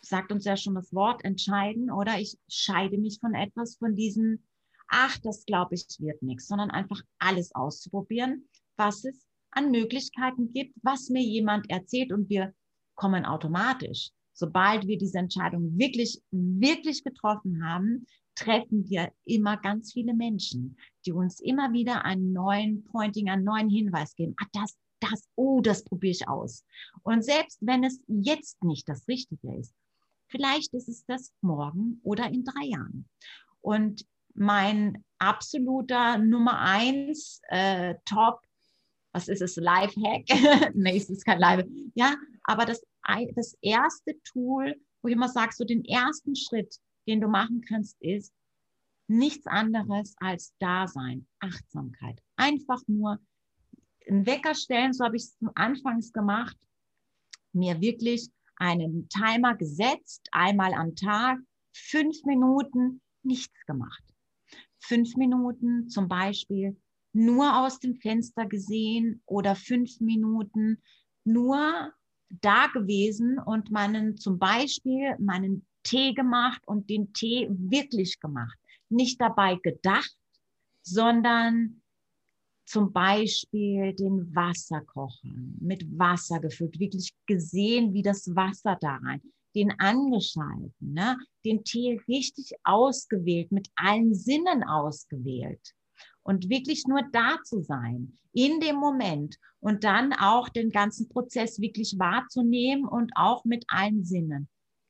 sagt 0.00 0.32
uns 0.32 0.44
ja 0.44 0.56
schon 0.56 0.74
das 0.74 0.94
Wort 0.94 1.24
entscheiden 1.24 1.90
oder 1.90 2.18
ich 2.18 2.38
scheide 2.48 2.96
mich 2.96 3.18
von 3.20 3.34
etwas, 3.34 3.76
von 3.76 3.94
diesem, 3.96 4.44
ach, 4.88 5.18
das 5.18 5.44
glaube 5.44 5.74
ich 5.74 5.86
wird 5.98 6.22
nichts, 6.22 6.46
sondern 6.46 6.70
einfach 6.70 7.02
alles 7.18 7.54
auszuprobieren, 7.54 8.48
was 8.76 9.04
es 9.04 9.26
an 9.50 9.70
Möglichkeiten 9.70 10.52
gibt, 10.52 10.74
was 10.82 11.08
mir 11.08 11.22
jemand 11.22 11.68
erzählt 11.70 12.12
und 12.12 12.28
wir 12.28 12.54
kommen 12.96 13.24
automatisch. 13.24 14.10
Sobald 14.32 14.86
wir 14.86 14.98
diese 14.98 15.18
Entscheidung 15.18 15.78
wirklich, 15.78 16.20
wirklich 16.30 17.04
getroffen 17.04 17.64
haben, 17.64 18.06
treffen 18.34 18.88
wir 18.88 19.10
immer 19.24 19.56
ganz 19.56 19.92
viele 19.92 20.14
Menschen, 20.14 20.76
die 21.06 21.12
uns 21.12 21.40
immer 21.40 21.72
wieder 21.72 22.04
einen 22.04 22.32
neuen 22.32 22.84
Pointing, 22.84 23.30
einen 23.30 23.44
neuen 23.44 23.70
Hinweis 23.70 24.14
geben. 24.14 24.34
Ah, 24.38 24.46
das, 24.52 24.76
das, 25.00 25.28
oh, 25.36 25.60
das 25.60 25.84
probiere 25.84 26.12
ich 26.12 26.28
aus. 26.28 26.64
Und 27.02 27.24
selbst 27.24 27.58
wenn 27.62 27.82
es 27.82 28.00
jetzt 28.08 28.62
nicht 28.62 28.88
das 28.88 29.08
Richtige 29.08 29.56
ist, 29.56 29.74
vielleicht 30.28 30.74
ist 30.74 30.88
es 30.88 31.04
das 31.06 31.32
morgen 31.40 32.00
oder 32.02 32.28
in 32.28 32.44
drei 32.44 32.66
Jahren. 32.66 33.08
Und 33.60 34.04
mein 34.34 35.02
absoluter 35.18 36.18
Nummer 36.18 36.60
eins 36.60 37.40
äh, 37.48 37.94
Top, 38.04 38.45
was 39.16 39.28
ist 39.28 39.40
es, 39.40 39.56
Lifehack? 39.56 40.26
nee, 40.74 40.98
es 40.98 41.08
ist 41.08 41.24
kein 41.24 41.38
Live. 41.38 41.66
Ja, 41.94 42.16
aber 42.44 42.66
das, 42.66 42.82
das 43.34 43.56
erste 43.62 44.20
Tool, 44.24 44.78
wo 45.00 45.08
ich 45.08 45.14
immer 45.14 45.30
sage, 45.30 45.54
so 45.54 45.64
den 45.64 45.86
ersten 45.86 46.36
Schritt, 46.36 46.76
den 47.08 47.22
du 47.22 47.28
machen 47.28 47.62
kannst, 47.66 47.96
ist 48.02 48.34
nichts 49.08 49.46
anderes 49.46 50.14
als 50.18 50.54
Dasein, 50.58 51.26
Achtsamkeit. 51.40 52.20
Einfach 52.36 52.82
nur 52.88 53.18
einen 54.06 54.26
Wecker 54.26 54.54
stellen, 54.54 54.92
so 54.92 55.04
habe 55.06 55.16
ich 55.16 55.22
es 55.22 55.38
anfangs 55.54 56.12
gemacht, 56.12 56.58
mir 57.52 57.80
wirklich 57.80 58.28
einen 58.56 59.08
Timer 59.08 59.56
gesetzt, 59.56 60.28
einmal 60.30 60.74
am 60.74 60.94
Tag, 60.94 61.38
fünf 61.72 62.22
Minuten, 62.24 63.00
nichts 63.22 63.64
gemacht. 63.66 64.02
Fünf 64.78 65.16
Minuten 65.16 65.88
zum 65.88 66.06
Beispiel 66.06 66.76
nur 67.16 67.64
aus 67.64 67.80
dem 67.80 67.96
Fenster 67.96 68.46
gesehen 68.46 69.22
oder 69.24 69.56
fünf 69.56 70.00
Minuten 70.00 70.82
nur 71.24 71.92
da 72.28 72.66
gewesen 72.66 73.38
und 73.38 73.70
meinen 73.70 74.16
zum 74.18 74.38
Beispiel 74.38 75.16
meinen 75.18 75.66
Tee 75.82 76.12
gemacht 76.12 76.60
und 76.66 76.90
den 76.90 77.12
Tee 77.12 77.48
wirklich 77.50 78.20
gemacht. 78.20 78.58
Nicht 78.90 79.20
dabei 79.20 79.56
gedacht, 79.56 80.14
sondern 80.82 81.80
zum 82.66 82.92
Beispiel 82.92 83.94
den 83.94 84.34
Wasserkocher 84.34 85.28
mit 85.60 85.86
Wasser 85.98 86.40
gefüllt, 86.40 86.78
wirklich 86.78 87.14
gesehen, 87.26 87.94
wie 87.94 88.02
das 88.02 88.26
Wasser 88.34 88.76
da 88.80 88.96
rein, 88.96 89.22
den 89.54 89.70
angeschalten, 89.78 90.72
ne? 90.80 91.16
den 91.44 91.64
Tee 91.64 92.00
richtig 92.08 92.52
ausgewählt, 92.64 93.52
mit 93.52 93.68
allen 93.76 94.14
Sinnen 94.14 94.64
ausgewählt 94.64 95.75
und 96.26 96.50
wirklich 96.50 96.86
nur 96.86 97.02
da 97.12 97.38
zu 97.44 97.62
sein, 97.62 98.18
in 98.32 98.58
dem 98.58 98.76
Moment 98.76 99.36
und 99.60 99.84
dann 99.84 100.12
auch 100.12 100.48
den 100.48 100.70
ganzen 100.70 101.08
Prozess 101.08 101.60
wirklich 101.60 101.94
wahrzunehmen 101.98 102.86
und 102.86 103.12
auch 103.14 103.44
mit 103.44 103.64
allen 103.68 104.04
Sinnen. 104.04 104.48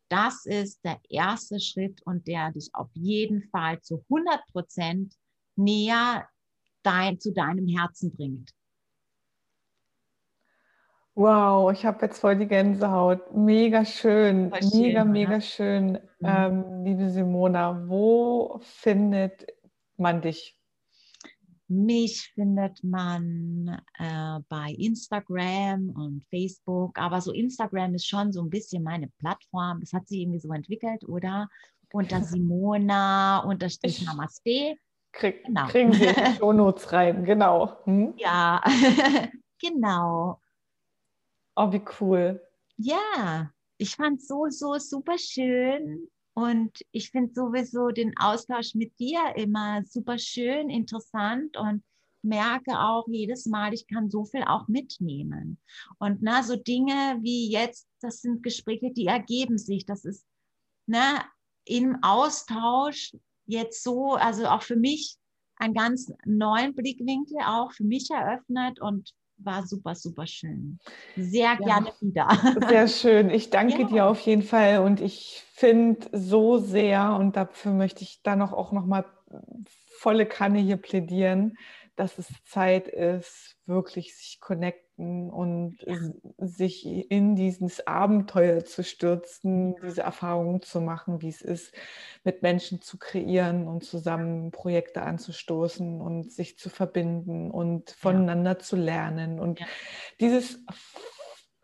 Das 0.09 0.46
ist 0.46 0.83
der 0.85 0.99
erste 1.11 1.61
Schritt 1.61 2.01
und 2.07 2.27
der 2.27 2.53
dich 2.53 2.70
auf 2.72 2.88
jeden 2.94 3.42
Fall 3.51 3.81
zu 3.83 4.03
100 4.09 4.40
Prozent 4.53 5.14
näher 5.57 6.27
dein, 6.83 7.20
zu 7.20 7.33
deinem 7.33 7.66
Herzen 7.68 8.12
bringt. 8.14 8.51
Wow, 11.14 11.72
ich 11.72 11.85
habe 11.85 12.07
jetzt 12.07 12.18
voll 12.18 12.37
die 12.37 12.46
Gänsehaut. 12.46 13.35
Mega 13.35 13.85
schön, 13.85 14.53
schön 14.55 14.83
mega, 14.83 15.03
oder? 15.03 15.11
mega 15.11 15.40
schön. 15.40 15.92
Mhm. 15.92 15.99
Ähm, 16.25 16.85
liebe 16.85 17.11
Simona, 17.11 17.88
wo 17.88 18.61
findet 18.62 19.46
man 19.96 20.20
dich? 20.22 20.56
Mich 21.68 22.31
findet 22.35 22.85
man 22.85 23.81
äh, 23.98 24.38
bei 24.48 24.70
Instagram 24.79 25.90
und 25.90 26.24
Facebook, 26.31 26.96
aber 26.98 27.20
so 27.20 27.33
Instagram 27.33 27.94
ist 27.94 28.07
schon 28.07 28.33
so 28.33 28.40
ein 28.40 28.50
bisschen 28.50 28.85
meine 28.85 29.09
Plattform. 29.18 29.81
Das 29.81 29.92
hat 29.92 30.07
sich 30.07 30.20
irgendwie 30.20 30.38
so 30.38 30.52
entwickelt, 30.52 31.02
oder? 31.09 31.48
Unter 31.92 32.22
Simona 32.22 33.40
unterstrich 33.40 34.05
Namaste. 34.05 34.76
Krieg, 35.12 35.44
genau. 35.44 35.66
Kriegen 35.66 35.92
Sie 35.92 36.05
in 36.05 36.14
die 36.14 36.33
Shownotes 36.38 36.92
rein, 36.92 37.24
genau. 37.24 37.76
Hm? 37.85 38.14
Ja, 38.16 38.62
genau. 39.61 40.40
Oh, 41.57 41.72
wie 41.72 41.83
cool. 42.00 42.40
Ja, 42.76 43.50
ich 43.79 43.96
fand 43.96 44.20
es 44.20 44.29
so, 44.29 44.46
so 44.50 44.79
super 44.79 45.16
schön. 45.18 46.09
Und 46.37 46.79
ich 46.92 47.11
finde 47.12 47.33
sowieso 47.33 47.88
den 47.88 48.14
Austausch 48.18 48.75
mit 48.75 48.99
dir 48.99 49.20
immer 49.37 49.83
super 49.87 50.18
schön, 50.18 50.68
interessant 50.68 51.57
und 51.57 51.83
merke 52.20 52.79
auch 52.79 53.07
jedes 53.09 53.46
Mal, 53.46 53.72
ich 53.72 53.87
kann 53.87 54.11
so 54.11 54.27
viel 54.27 54.43
auch 54.43 54.68
mitnehmen. 54.68 55.59
Und 55.99 56.18
na, 56.20 56.43
so 56.43 56.57
Dinge 56.57 57.18
wie 57.22 57.51
jetzt, 57.51 57.89
das 58.03 58.20
sind 58.20 58.43
Gespräche, 58.43 58.93
die 58.93 59.07
ergeben 59.07 59.57
sich. 59.57 59.87
Das 59.87 60.05
ist 60.05 60.26
ne, 60.84 61.22
im 61.64 62.03
Austausch 62.03 63.16
jetzt 63.47 63.82
so, 63.82 64.12
also 64.12 64.47
auch 64.47 64.62
für 64.62 64.76
mich 64.76 65.16
einen 65.57 65.72
ganz 65.72 66.12
neuen 66.26 66.74
Blickwinkel 66.74 67.39
auch 67.47 67.72
für 67.72 67.84
mich 67.84 68.11
eröffnet 68.11 68.78
und 68.78 69.14
war 69.39 69.66
super, 69.66 69.95
super 69.95 70.26
schön. 70.26 70.78
Sehr 71.16 71.57
gerne 71.57 71.89
ja, 71.89 71.95
wieder. 72.01 72.28
Sehr 72.68 72.89
schön. 72.89 73.30
Ich 73.30 73.51
danke 73.51 73.82
ja. 73.82 73.89
dir 73.89 74.07
auf 74.07 74.20
jeden 74.20 74.43
Fall 74.43 74.80
und 74.80 75.01
ich 75.01 75.45
finde 75.53 76.09
so 76.12 76.59
sehr 76.59 77.16
und 77.16 77.37
dafür 77.37 77.72
möchte 77.72 78.03
ich 78.03 78.22
dann 78.22 78.43
auch, 78.43 78.53
auch 78.53 78.72
noch 78.72 78.87
mal 78.87 79.05
volle 79.99 80.26
Kanne 80.26 80.59
hier 80.59 80.76
plädieren, 80.76 81.57
dass 81.97 82.18
es 82.18 82.28
Zeit 82.44 82.88
ist, 82.88 83.57
wirklich 83.66 84.14
sich 84.14 84.38
connecten 84.40 85.30
und 85.30 85.76
ja. 85.80 85.97
sich 86.38 86.86
in 87.11 87.34
dieses 87.34 87.86
Abenteuer 87.86 88.64
zu 88.64 88.84
stürzen, 88.84 89.74
diese 89.82 90.03
Erfahrungen 90.03 90.62
zu 90.62 90.80
machen, 90.80 91.22
wie 91.22 91.28
es 91.28 91.42
ist, 91.42 91.74
mit 92.22 92.42
Menschen 92.42 92.80
zu 92.80 92.99
kreieren 92.99 93.66
und 93.66 93.82
zusammen 93.84 94.51
Projekte 94.53 95.03
anzustoßen 95.03 96.01
und 96.01 96.30
sich 96.30 96.59
zu 96.59 96.68
verbinden 96.70 97.51
und 97.51 97.90
voneinander 97.90 98.53
ja. 98.53 98.59
zu 98.59 98.76
lernen. 98.76 99.40
Und 99.40 99.61
ja. 99.61 99.66
dieses 100.20 100.64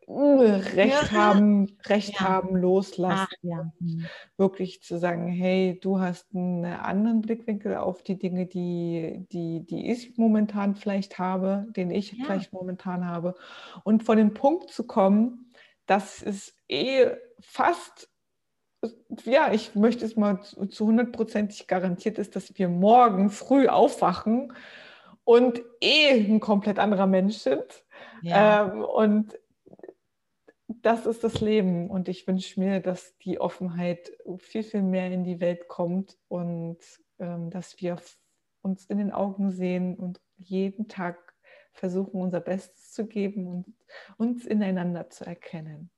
Recht 0.09 1.13
haben, 1.13 1.77
Recht 1.87 2.15
ja. 2.15 2.21
haben, 2.21 2.57
loslassen. 2.57 3.29
Ach, 3.31 3.33
ja. 3.43 3.73
Mhm. 3.79 4.07
Wirklich 4.37 4.83
zu 4.83 4.99
sagen, 4.99 5.29
hey, 5.29 5.79
du 5.81 6.01
hast 6.01 6.35
einen 6.35 6.65
anderen 6.65 7.21
Blickwinkel 7.21 7.77
auf 7.77 8.03
die 8.03 8.19
Dinge, 8.19 8.47
die, 8.47 9.27
die, 9.33 9.65
die 9.65 9.91
ich 9.91 10.17
momentan 10.19 10.75
vielleicht 10.75 11.19
habe, 11.19 11.67
den 11.77 11.91
ich 11.91 12.13
ja. 12.13 12.25
vielleicht 12.25 12.53
momentan 12.53 13.07
habe. 13.07 13.35
Und 13.85 14.03
von 14.03 14.17
dem 14.17 14.35
Punkt 14.35 14.71
zu 14.71 14.87
kommen, 14.87 15.53
dass 15.87 16.23
es 16.23 16.55
eh 16.69 17.11
fast, 17.41 18.09
ja, 19.25 19.53
ich 19.53 19.75
möchte 19.75 20.05
es 20.05 20.17
mal 20.17 20.41
zu 20.43 20.87
hundertprozentig 20.87 21.67
garantiert 21.67 22.19
ist, 22.19 22.35
dass 22.35 22.57
wir 22.59 22.69
morgen 22.69 23.31
früh 23.31 23.69
aufwachen 23.69 24.53
und 25.25 25.63
eh 25.81 26.11
ein 26.11 26.41
komplett 26.41 26.79
anderer 26.79 27.07
Mensch 27.07 27.37
sind. 27.39 27.85
Ja. 28.23 28.67
Ähm, 28.67 28.83
und 28.83 29.39
das 30.83 31.07
ist 31.07 31.22
das 31.24 31.41
Leben 31.41 31.89
und 31.91 32.09
ich 32.09 32.26
wünsche 32.26 32.59
mir, 32.61 32.80
dass 32.80 33.16
die 33.18 33.41
Offenheit 33.41 34.12
viel, 34.39 34.62
viel 34.62 34.83
mehr 34.83 35.11
in 35.11 35.24
die 35.24 35.41
Welt 35.41 35.68
kommt 35.68 36.18
und 36.28 36.78
ähm, 37.18 37.51
dass 37.51 37.80
wir 37.80 37.97
uns 38.62 38.87
in 38.87 38.99
den 38.99 39.12
Augen 39.12 39.53
sehen 39.53 39.97
und 39.97 40.20
jeden 40.37 40.89
Tag 40.89 41.35
versuchen, 41.72 42.20
unser 42.20 42.41
Bestes 42.41 42.93
zu 42.93 43.07
geben 43.07 43.47
und 43.47 43.76
uns 44.16 44.45
ineinander 44.45 45.09
zu 45.09 45.24
erkennen. 45.24 45.91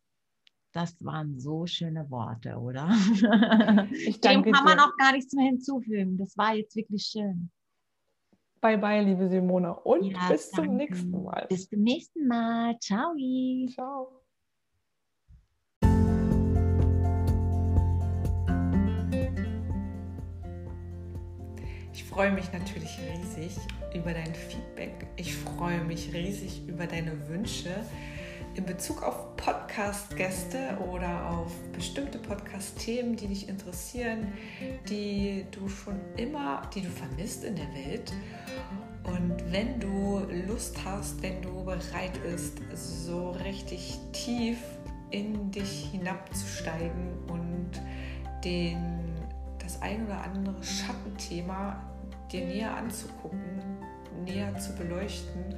Das 0.73 0.97
waren 1.05 1.39
so 1.39 1.67
schöne 1.67 2.11
Worte, 2.11 2.57
oder? 2.57 2.89
Ich 3.93 4.21
Dem 4.21 4.43
kann 4.43 4.65
man 4.65 4.77
dir. 4.77 4.85
auch 4.85 4.97
gar 4.97 5.13
nichts 5.13 5.33
mehr 5.33 5.47
hinzufügen. 5.47 6.19
Das 6.19 6.37
war 6.37 6.55
jetzt 6.55 6.75
wirklich 6.75 7.05
schön. 7.05 7.51
Bye 8.61 8.79
bye, 8.79 9.03
liebe 9.03 9.29
Simona. 9.29 9.71
Und 9.71 10.05
ja, 10.05 10.29
bis 10.31 10.51
danke. 10.51 10.69
zum 10.69 10.77
nächsten 10.77 11.23
Mal. 11.23 11.47
Bis 11.49 11.69
zum 11.69 11.81
nächsten 11.81 12.27
Mal. 12.27 12.79
Ciao. 12.81 13.15
Ciao. 13.73 14.24
Freue 22.03 22.33
mich 22.33 22.53
natürlich 22.53 22.99
riesig 22.99 23.57
über 23.95 24.13
dein 24.13 24.35
Feedback. 24.35 25.07
Ich 25.15 25.37
freue 25.37 25.85
mich 25.85 26.13
riesig 26.13 26.67
über 26.67 26.89
deine 26.89 27.29
Wünsche 27.29 27.71
in 28.57 28.65
Bezug 28.65 29.03
auf 29.03 29.37
Podcast-Gäste 29.37 30.79
oder 30.91 31.31
auf 31.31 31.53
bestimmte 31.73 32.19
Podcast-Themen, 32.19 33.15
die 33.15 33.29
dich 33.29 33.49
interessieren, 33.49 34.33
die 34.89 35.45
du 35.53 35.69
schon 35.69 36.01
immer, 36.17 36.63
die 36.75 36.83
du 36.83 36.91
vermisst 36.91 37.45
in 37.45 37.55
der 37.55 37.73
Welt. 37.75 38.13
Und 39.05 39.53
wenn 39.53 39.79
du 39.79 40.27
Lust 40.49 40.77
hast, 40.85 41.23
wenn 41.23 41.43
du 41.43 41.65
bereit 41.65 42.21
bist, 42.23 42.59
so 42.75 43.31
richtig 43.31 43.99
tief 44.13 44.59
in 45.11 45.51
dich 45.51 45.91
hinabzusteigen 45.93 47.13
und 47.29 47.71
den, 48.45 48.94
das 49.65 49.83
ein 49.83 50.07
oder 50.07 50.23
andere 50.23 50.63
Schattenthema 50.63 51.83
dir 52.31 52.47
näher 52.47 52.77
anzugucken, 52.77 53.41
näher 54.25 54.57
zu 54.59 54.77
beleuchten, 54.77 55.57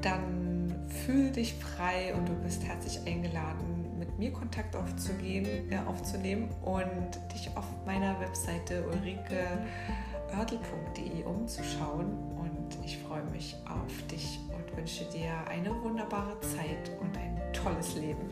dann 0.00 0.86
fühl 0.88 1.30
dich 1.30 1.54
frei 1.54 2.12
und 2.14 2.28
du 2.28 2.34
bist 2.34 2.64
herzlich 2.64 3.00
eingeladen, 3.06 3.98
mit 3.98 4.18
mir 4.18 4.32
Kontakt 4.32 4.74
aufzugeben, 4.76 5.70
äh, 5.70 5.78
aufzunehmen 5.86 6.50
und 6.62 7.18
dich 7.34 7.50
auf 7.56 7.66
meiner 7.84 8.18
Webseite 8.20 8.86
ulrikeoertel.de 8.86 11.24
umzuschauen. 11.24 12.06
Und 12.38 12.78
ich 12.84 12.98
freue 12.98 13.24
mich 13.32 13.56
auf 13.68 14.06
dich 14.08 14.38
und 14.54 14.76
wünsche 14.76 15.04
dir 15.06 15.32
eine 15.48 15.70
wunderbare 15.82 16.38
Zeit 16.40 16.92
und 17.00 17.16
ein 17.16 17.40
tolles 17.52 17.96
Leben. 17.96 18.30